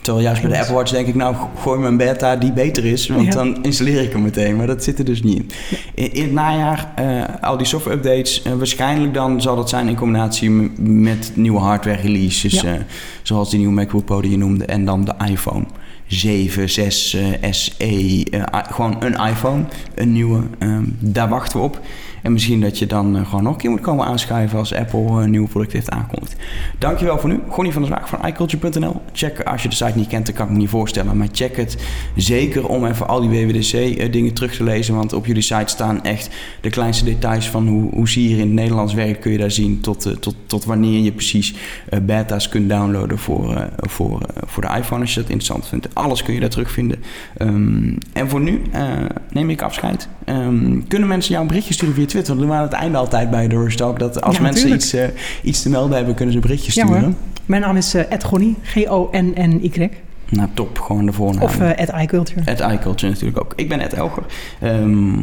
[0.00, 2.84] terwijl juist bij de Apple Watch denk ik, nou gooi me een beta die beter
[2.84, 3.06] is.
[3.08, 3.30] Want Ja.
[3.30, 4.56] dan installeer ik hem meteen.
[4.56, 5.50] Maar dat zit er dus niet in.
[5.94, 9.96] In, in het najaar, eh, al die software-updates, eh, waarschijnlijk dan zal dat zijn in
[9.96, 12.60] combinatie met nieuwe hardware-releases.
[12.60, 12.64] Ja.
[12.74, 12.80] eh,
[13.22, 14.64] zoals die nieuwe MacBook Pro die je noemde.
[14.64, 15.64] En dan de iPhone
[16.06, 18.26] 7, 6, eh, SE.
[18.70, 20.42] gewoon een iPhone, een nieuwe.
[20.58, 21.80] Ehm, daar wachten we op.
[22.22, 25.00] En misschien dat je dan eh, gewoon nog een keer moet komen aanschuiven als Apple
[25.00, 26.36] eh, een nieuw product heeft aangekondigd.
[26.78, 27.40] Dankjewel voor nu.
[27.48, 29.00] Gonnie van der Zwaag van iCulture.nl.
[29.12, 31.16] Check als je de site niet kent, dat kan ik me niet voorstellen.
[31.16, 31.76] Maar check het
[32.16, 34.94] zeker om even al die WWDC-dingen terug te lezen.
[34.94, 38.38] Want op jullie site staan echt de kleinste details van hoe, hoe zie je hier
[38.38, 39.18] in het Nederlands werkt.
[39.18, 41.54] Kun je daar zien tot, eh, tot, tot wanneer je precies
[41.88, 45.00] eh, beta's kunt downloaden voor, eh, voor, eh, voor de iPhone.
[45.00, 45.94] Als je dat interessant vindt.
[45.94, 47.02] Alles kun je daar terugvinden.
[47.36, 48.92] Ehm, en voor nu eh,
[49.30, 50.08] neem ik afscheid.
[50.24, 52.34] Ehm, kunnen mensen jou een berichtje sturen via Twitter?
[52.34, 53.98] We doen we aan het einde altijd bij de Rush Talk.
[53.98, 55.04] Dat als Ja, mensen iets, eh,
[55.42, 57.02] iets te melden hebben, kunnen ze een berichtje Ja, sturen.
[57.04, 57.12] hoor.
[57.46, 59.90] Mijn naam is eh Ed Gonny, G-O-N-N-Y.
[60.30, 60.78] Nou, top.
[60.78, 61.42] Gewoon de voornaam.
[61.42, 62.40] Of Ed iCulture.
[62.44, 63.52] Ed iCulture natuurlijk ook.
[63.56, 64.22] Ik ben Ed Elger.
[64.60, 65.14] Ehm,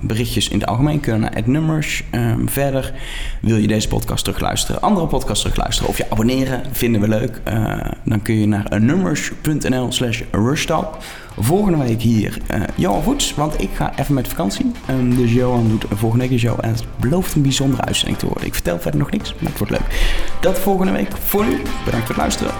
[0.00, 2.04] berichtjes in het algemeen kunnen naar Nummers.
[2.10, 2.94] Ehm, verder
[3.40, 7.40] wil je deze podcast terugluisteren, andere podcasts terugluisteren of je abonneren, vinden we leuk.
[7.44, 10.22] Eh, dan kun je naar nummers.nl slash.
[11.40, 14.72] Volgende week hier eh, Johan Voets, want ik ga even met vakantie.
[14.86, 18.26] Ehm, dus Johan doet volgende week de show en het belooft een bijzondere uitzending te
[18.26, 18.46] worden.
[18.46, 20.16] Ik vertel verder nog niks, maar het wordt leuk.
[20.40, 21.16] Dat volgende week.
[21.16, 22.52] Voor nu, bedankt voor het luisteren.